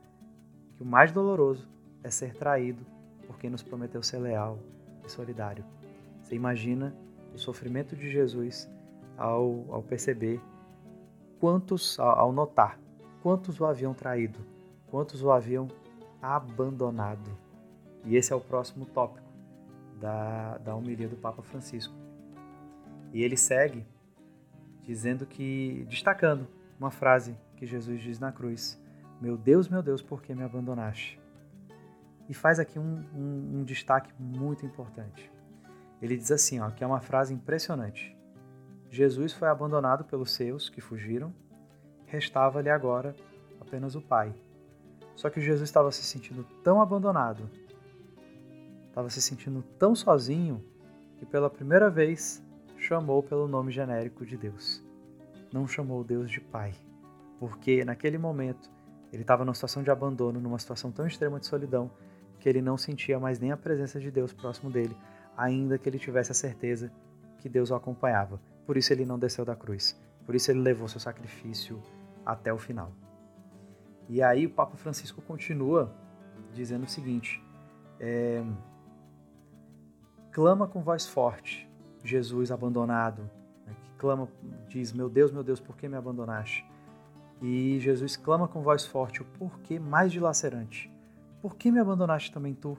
que 0.75 0.83
o 0.83 0.87
mais 0.87 1.13
doloroso 1.13 1.69
é 2.03 2.11
ser 2.11 2.35
traído 2.35 2.87
por 3.27 3.37
quem 3.39 3.51
nos 3.51 3.63
prometeu 3.63 4.03
ser 4.03 4.17
leal 4.17 4.59
e 5.05 5.11
solidário. 5.11 5.63
Você 6.23 6.35
imagina 6.35 6.97
o 7.35 7.39
sofrimento 7.39 7.95
de 7.95 8.11
Jesus 8.11 8.67
ao, 9.15 9.67
ao 9.69 9.83
perceber 9.83 10.41
quantos, 11.39 12.01
ao, 12.01 12.19
ao 12.19 12.33
notar 12.33 12.81
quantos 13.23 13.61
o 13.61 13.67
haviam 13.67 13.93
traído, 13.93 14.39
quantos 14.91 15.23
o 15.23 15.31
haviam 15.31 15.69
abandonado. 16.23 17.31
E 18.07 18.17
esse 18.17 18.33
é 18.33 18.37
o 18.37 18.41
próximo 18.41 18.87
tópico 18.87 19.28
da, 20.01 20.59
da 20.59 20.75
homilia 20.75 21.09
do 21.09 21.17
Papa 21.17 21.43
Francisco. 21.43 21.95
E 23.13 23.23
ele 23.23 23.37
segue 23.37 23.87
dizendo 24.83 25.27
que, 25.27 25.87
destacando 25.89 26.47
uma 26.79 26.91
frase 26.91 27.37
que 27.57 27.67
Jesus 27.67 28.01
diz 28.01 28.19
na 28.19 28.33
cruz: 28.33 28.81
Meu 29.21 29.37
Deus, 29.37 29.69
meu 29.69 29.83
Deus, 29.83 30.01
por 30.01 30.23
que 30.23 30.35
me 30.35 30.43
abandonaste? 30.43 31.21
E 32.29 32.35
faz 32.35 32.59
aqui 32.59 32.79
um, 32.79 33.05
um, 33.15 33.59
um 33.59 33.65
destaque 33.65 34.13
muito 34.19 34.65
importante. 34.65 35.31
Ele 36.01 36.17
diz 36.17 36.31
assim, 36.31 36.61
ó, 36.61 36.71
que 36.71 36.85
é 36.85 36.87
uma 36.87 37.01
frase 37.01 37.35
impressionante. 37.35 38.17
Jesus 38.91 39.33
foi 39.33 39.49
abandonado 39.49 40.05
pelos 40.05 40.33
seus 40.33 40.69
que 40.69 40.81
fugiram, 40.81 41.35
restava-lhe 42.07 42.71
agora 42.71 43.15
apenas 43.61 43.95
o 43.95 44.01
Pai. 44.01 44.35
Só 45.17 45.29
que 45.29 45.41
Jesus 45.41 45.69
estava 45.69 45.91
se 45.91 46.03
sentindo 46.03 46.45
tão 46.63 46.81
abandonado, 46.81 47.51
estava 48.99 49.11
se 49.11 49.23
sentindo 49.23 49.63
tão 49.79 49.95
sozinho 49.95 50.61
que 51.19 51.25
pela 51.25 51.49
primeira 51.49 51.89
vez 51.89 52.45
chamou 52.77 53.23
pelo 53.23 53.47
nome 53.47 53.71
genérico 53.71 54.27
de 54.27 54.37
Deus. 54.37 54.85
Não 55.53 55.69
chamou 55.69 56.03
Deus 56.03 56.29
de 56.29 56.41
Pai, 56.41 56.75
porque 57.39 57.85
naquele 57.85 58.19
momento 58.19 58.69
ele 59.13 59.23
estava 59.23 59.45
numa 59.45 59.55
situação 59.55 59.85
de 59.85 59.91
abandono, 59.93 60.41
numa 60.41 60.59
situação 60.59 60.91
tão 60.91 61.07
extrema 61.07 61.39
de 61.39 61.47
solidão, 61.47 61.89
que 62.41 62.49
ele 62.49 62.61
não 62.61 62.77
sentia 62.77 63.21
mais 63.21 63.39
nem 63.39 63.53
a 63.53 63.57
presença 63.57 64.01
de 64.01 64.11
Deus 64.11 64.33
próximo 64.33 64.69
dele, 64.69 64.97
ainda 65.37 65.79
que 65.79 65.89
ele 65.89 65.99
tivesse 66.01 66.33
a 66.33 66.35
certeza 66.35 66.91
que 67.39 67.49
Deus 67.49 67.71
o 67.71 67.77
acompanhava. 67.77 68.41
Por 68.67 68.77
isso 68.77 68.93
ele 68.93 69.05
não 69.05 69.17
desceu 69.17 69.45
da 69.45 69.55
cruz. 69.55 69.97
Por 70.27 70.35
isso 70.35 70.51
ele 70.51 70.59
levou 70.59 70.89
seu 70.89 70.99
sacrifício 70.99 71.81
até 72.27 72.53
o 72.53 72.59
final. 72.59 72.91
E 74.09 74.21
aí 74.21 74.45
o 74.45 74.51
Papa 74.51 74.77
Francisco 74.77 75.23
continua 75.23 75.95
dizendo 76.53 76.85
o 76.85 76.89
seguinte: 76.89 77.41
é, 78.01 78.43
clama 80.39 80.69
com 80.69 80.81
voz 80.81 81.05
forte, 81.05 81.69
Jesus 82.05 82.53
abandonado, 82.53 83.29
né, 83.67 83.75
que 83.83 83.91
clama, 83.99 84.29
diz: 84.69 84.93
Meu 84.93 85.09
Deus, 85.09 85.33
meu 85.33 85.43
Deus, 85.43 85.59
por 85.59 85.77
que 85.77 85.89
me 85.89 85.97
abandonaste? 85.97 86.65
E 87.43 87.81
Jesus 87.81 88.17
clama 88.17 88.47
com 88.47 88.63
voz 88.63 88.87
forte 88.87 89.21
o 89.21 89.25
porquê 89.25 89.81
mais 89.81 90.13
dilacerante: 90.13 90.89
Por 91.43 91.57
que 91.57 91.73
me 91.73 91.81
abandonaste 91.81 92.31
também 92.31 92.55
tu? 92.55 92.79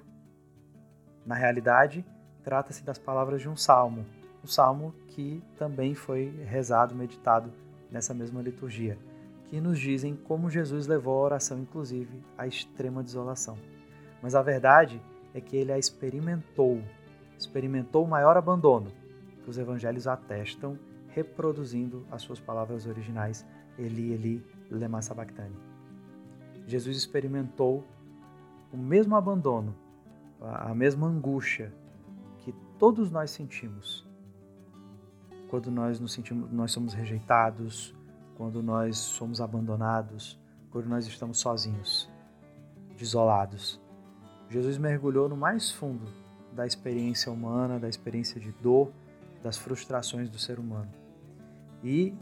Na 1.25 1.35
realidade, 1.35 2.05
trata-se 2.45 2.81
das 2.81 2.97
palavras 2.97 3.41
de 3.41 3.49
um 3.49 3.57
salmo, 3.57 4.05
um 4.41 4.47
salmo 4.47 4.95
que 5.09 5.43
também 5.57 5.93
foi 5.93 6.33
rezado, 6.45 6.95
meditado 6.95 7.51
nessa 7.91 8.13
mesma 8.13 8.41
liturgia, 8.41 8.97
que 9.49 9.59
nos 9.59 9.77
dizem 9.77 10.15
como 10.15 10.49
Jesus 10.49 10.87
levou 10.87 11.13
a 11.15 11.25
oração, 11.25 11.59
inclusive, 11.59 12.23
à 12.37 12.47
extrema 12.47 13.03
desolação. 13.03 13.57
Mas 14.23 14.33
a 14.33 14.41
verdade 14.41 15.01
é 15.33 15.41
que 15.41 15.57
ele 15.57 15.73
a 15.73 15.77
experimentou 15.77 16.81
experimentou 17.39 18.03
o 18.05 18.07
maior 18.07 18.37
abandono, 18.37 18.91
que 19.43 19.49
os 19.49 19.57
evangelhos 19.57 20.07
atestam, 20.07 20.77
reproduzindo 21.07 22.05
as 22.11 22.21
suas 22.21 22.39
palavras 22.39 22.85
originais, 22.85 23.45
Eli, 23.77 24.11
Eli, 24.11 24.45
lema 24.69 25.01
sabachthani. 25.01 25.55
Jesus 26.67 26.97
experimentou 26.97 27.83
o 28.71 28.77
mesmo 28.77 29.15
abandono, 29.15 29.75
a 30.41 30.75
mesma 30.75 31.07
angústia 31.07 31.73
que 32.39 32.53
todos 32.77 33.09
nós 33.09 33.31
sentimos 33.31 34.07
quando 35.49 35.71
nós 35.71 35.99
nos 35.99 36.13
sentimos, 36.13 36.51
nós 36.51 36.71
somos 36.71 36.93
rejeitados, 36.93 37.95
quando 38.37 38.61
nós 38.61 38.97
somos 38.97 39.41
abandonados, 39.41 40.39
quando 40.69 40.87
nós 40.87 41.07
estamos 41.07 41.39
sozinhos, 41.39 42.07
desolados. 42.95 43.81
Jesus 44.47 44.77
mergulhou 44.77 45.27
no 45.27 45.35
mais 45.35 45.71
fundo 45.71 46.05
da 46.53 46.65
experiência 46.65 47.31
humana, 47.31 47.79
da 47.79 47.87
experiência 47.87 48.39
de 48.39 48.51
dor, 48.51 48.91
das 49.43 49.57
frustrações 49.57 50.29
do 50.29 50.37
ser 50.37 50.59
humano. 50.59 50.91
E 51.83 52.13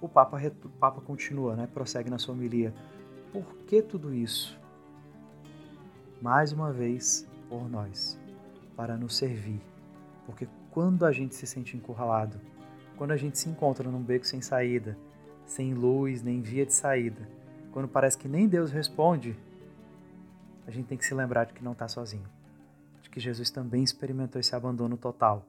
o 0.00 0.08
Papa, 0.08 0.38
o 0.64 0.68
Papa 0.68 1.00
continua, 1.00 1.56
né? 1.56 1.68
prossegue 1.72 2.10
na 2.10 2.18
sua 2.18 2.34
homilia. 2.34 2.74
Por 3.32 3.44
que 3.66 3.80
tudo 3.80 4.14
isso? 4.14 4.58
Mais 6.20 6.52
uma 6.52 6.72
vez, 6.72 7.26
por 7.48 7.68
nós, 7.68 8.18
para 8.76 8.96
nos 8.96 9.16
servir. 9.16 9.60
Porque 10.26 10.46
quando 10.70 11.04
a 11.06 11.12
gente 11.12 11.34
se 11.34 11.46
sente 11.46 11.76
encurralado, 11.76 12.40
quando 12.96 13.12
a 13.12 13.16
gente 13.16 13.38
se 13.38 13.48
encontra 13.48 13.90
num 13.90 14.02
beco 14.02 14.26
sem 14.26 14.40
saída, 14.40 14.96
sem 15.46 15.74
luz, 15.74 16.22
nem 16.22 16.40
via 16.40 16.64
de 16.64 16.72
saída, 16.72 17.28
quando 17.72 17.88
parece 17.88 18.16
que 18.16 18.28
nem 18.28 18.46
Deus 18.46 18.70
responde, 18.70 19.36
a 20.66 20.70
gente 20.70 20.86
tem 20.86 20.96
que 20.96 21.04
se 21.04 21.14
lembrar 21.14 21.44
de 21.44 21.52
que 21.52 21.64
não 21.64 21.72
está 21.72 21.88
sozinho. 21.88 22.28
Que 23.14 23.20
Jesus 23.20 23.48
também 23.48 23.84
experimentou 23.84 24.40
esse 24.40 24.56
abandono 24.56 24.96
total, 24.96 25.46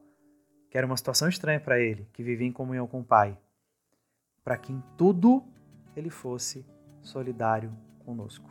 que 0.70 0.78
era 0.78 0.86
uma 0.86 0.96
situação 0.96 1.28
estranha 1.28 1.58
para 1.58 1.80
ele, 1.80 2.06
que 2.12 2.22
vivia 2.22 2.46
em 2.46 2.52
comunhão 2.52 2.86
com 2.86 3.00
o 3.00 3.04
Pai, 3.04 3.36
para 4.44 4.56
que 4.56 4.72
em 4.72 4.80
tudo 4.96 5.42
ele 5.96 6.08
fosse 6.08 6.64
solidário 7.02 7.76
conosco. 8.04 8.48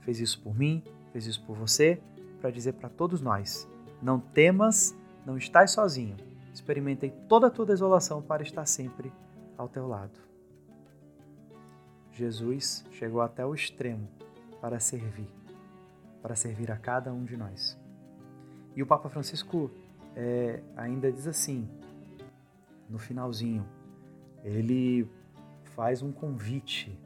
Fez 0.00 0.18
isso 0.18 0.42
por 0.42 0.52
mim, 0.52 0.82
fez 1.12 1.26
isso 1.26 1.44
por 1.46 1.56
você, 1.56 2.02
para 2.40 2.50
dizer 2.50 2.72
para 2.72 2.88
todos 2.88 3.20
nós: 3.20 3.68
não 4.02 4.18
temas 4.18 4.96
não 5.24 5.38
estás 5.38 5.70
sozinho. 5.70 6.16
Experimentei 6.52 7.10
toda 7.28 7.46
a 7.46 7.50
tua 7.50 7.66
desolação 7.66 8.20
para 8.20 8.42
estar 8.42 8.66
sempre 8.66 9.12
ao 9.56 9.68
teu 9.68 9.86
lado. 9.86 10.18
Jesus 12.10 12.84
chegou 12.90 13.20
até 13.20 13.46
o 13.46 13.54
extremo 13.54 14.08
para 14.60 14.80
servir, 14.80 15.28
para 16.20 16.34
servir 16.34 16.72
a 16.72 16.76
cada 16.76 17.12
um 17.12 17.24
de 17.24 17.36
nós. 17.36 17.85
E 18.76 18.82
o 18.82 18.86
Papa 18.86 19.08
Francisco 19.08 19.70
é, 20.14 20.60
ainda 20.76 21.10
diz 21.10 21.26
assim, 21.26 21.66
no 22.90 22.98
finalzinho, 22.98 23.66
ele 24.44 25.08
faz 25.74 26.02
um 26.02 26.12
convite, 26.12 26.96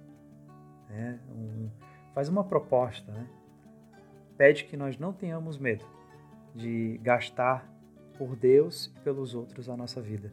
né, 0.88 1.20
um, 1.30 1.70
faz 2.12 2.28
uma 2.28 2.42
proposta, 2.42 3.12
né, 3.12 3.24
pede 4.36 4.64
que 4.64 4.76
nós 4.76 4.98
não 4.98 5.12
tenhamos 5.12 5.56
medo 5.58 5.84
de 6.56 6.98
gastar 7.02 7.64
por 8.18 8.34
Deus 8.34 8.86
e 8.86 9.00
pelos 9.00 9.34
outros 9.34 9.68
a 9.68 9.76
nossa 9.76 10.00
vida. 10.00 10.32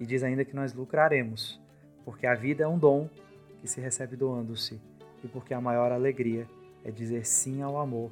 E 0.00 0.06
diz 0.06 0.22
ainda 0.22 0.42
que 0.42 0.56
nós 0.56 0.72
lucraremos, 0.72 1.60
porque 2.02 2.26
a 2.26 2.34
vida 2.34 2.64
é 2.64 2.66
um 2.66 2.78
dom 2.78 3.10
que 3.60 3.68
se 3.68 3.78
recebe 3.78 4.16
doando-se, 4.16 4.80
e 5.22 5.28
porque 5.28 5.52
a 5.52 5.60
maior 5.60 5.92
alegria 5.92 6.48
é 6.82 6.90
dizer 6.90 7.26
sim 7.26 7.60
ao 7.60 7.78
amor, 7.78 8.10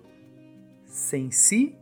sem 0.85 1.31
si 1.31 1.75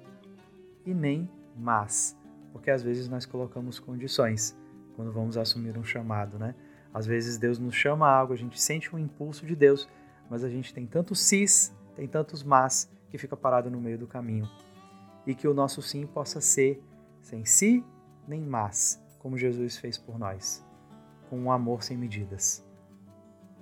e 0.84 0.94
nem 0.94 1.30
mas, 1.56 2.16
porque 2.52 2.70
às 2.70 2.82
vezes 2.82 3.08
nós 3.08 3.26
colocamos 3.26 3.78
condições 3.78 4.56
quando 4.96 5.12
vamos 5.12 5.36
assumir 5.36 5.76
um 5.78 5.84
chamado, 5.84 6.38
né? 6.38 6.54
Às 6.92 7.06
vezes 7.06 7.38
Deus 7.38 7.58
nos 7.58 7.74
chama 7.74 8.06
a 8.06 8.14
algo, 8.14 8.32
a 8.32 8.36
gente 8.36 8.60
sente 8.60 8.94
um 8.94 8.98
impulso 8.98 9.46
de 9.46 9.54
Deus, 9.54 9.88
mas 10.28 10.42
a 10.42 10.48
gente 10.48 10.74
tem 10.74 10.86
tantos 10.86 11.20
sis, 11.20 11.74
tem 11.94 12.08
tantos 12.08 12.42
mas 12.42 12.90
que 13.08 13.18
fica 13.18 13.36
parado 13.36 13.70
no 13.70 13.80
meio 13.80 13.98
do 13.98 14.06
caminho 14.06 14.48
e 15.26 15.34
que 15.34 15.46
o 15.46 15.54
nosso 15.54 15.82
sim 15.82 16.06
possa 16.06 16.40
ser 16.40 16.82
sem 17.20 17.44
si 17.44 17.84
nem 18.26 18.40
mas, 18.40 19.02
como 19.18 19.36
Jesus 19.36 19.76
fez 19.76 19.98
por 19.98 20.18
nós, 20.18 20.64
com 21.28 21.38
um 21.38 21.50
amor 21.50 21.82
sem 21.82 21.96
medidas. 21.96 22.64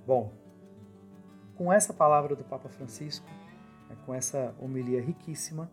Bom, 0.05 0.31
com 1.55 1.73
essa 1.73 1.93
palavra 1.93 2.35
do 2.35 2.43
Papa 2.43 2.69
Francisco, 2.69 3.27
né, 3.89 3.95
com 4.05 4.13
essa 4.13 4.55
homilia 4.59 5.01
riquíssima, 5.01 5.69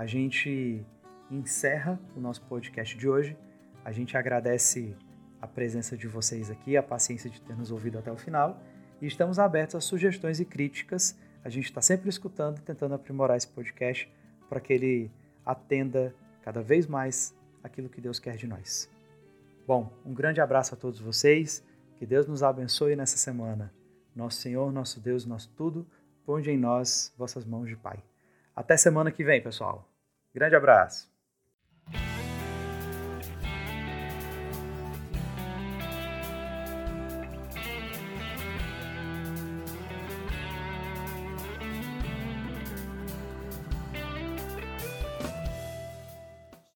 a 0.00 0.06
gente 0.06 0.82
encerra 1.30 2.00
o 2.16 2.20
nosso 2.20 2.40
podcast 2.44 2.96
de 2.96 3.06
hoje. 3.06 3.36
A 3.84 3.92
gente 3.92 4.16
agradece 4.16 4.96
a 5.42 5.46
presença 5.46 5.94
de 5.94 6.08
vocês 6.08 6.50
aqui, 6.50 6.74
a 6.74 6.82
paciência 6.82 7.28
de 7.28 7.38
ter 7.42 7.54
nos 7.54 7.70
ouvido 7.70 7.98
até 7.98 8.10
o 8.10 8.16
final 8.16 8.58
e 8.98 9.06
estamos 9.06 9.38
abertos 9.38 9.74
a 9.74 9.80
sugestões 9.82 10.40
e 10.40 10.46
críticas. 10.46 11.18
A 11.44 11.50
gente 11.50 11.66
está 11.66 11.82
sempre 11.82 12.08
escutando, 12.08 12.62
tentando 12.62 12.94
aprimorar 12.94 13.36
esse 13.36 13.48
podcast 13.48 14.10
para 14.48 14.58
que 14.58 14.72
ele 14.72 15.10
atenda 15.44 16.14
cada 16.40 16.62
vez 16.62 16.86
mais 16.86 17.36
aquilo 17.62 17.90
que 17.90 18.00
Deus 18.00 18.18
quer 18.18 18.36
de 18.36 18.46
nós. 18.46 18.90
Bom, 19.66 19.92
um 20.02 20.14
grande 20.14 20.40
abraço 20.40 20.74
a 20.74 20.78
todos 20.78 20.98
vocês, 20.98 21.62
que 21.98 22.06
Deus 22.06 22.26
nos 22.26 22.42
abençoe 22.42 22.96
nessa 22.96 23.18
semana. 23.18 23.70
Nosso 24.16 24.40
Senhor, 24.40 24.72
nosso 24.72 24.98
Deus, 24.98 25.26
nosso 25.26 25.50
tudo, 25.54 25.86
ponde 26.24 26.50
em 26.50 26.56
nós 26.56 27.12
vossas 27.18 27.44
mãos 27.44 27.68
de 27.68 27.76
Pai. 27.76 28.02
Até 28.56 28.78
semana 28.78 29.12
que 29.12 29.22
vem, 29.22 29.42
pessoal. 29.42 29.89
Grande 30.34 30.56
abraço. 30.56 31.08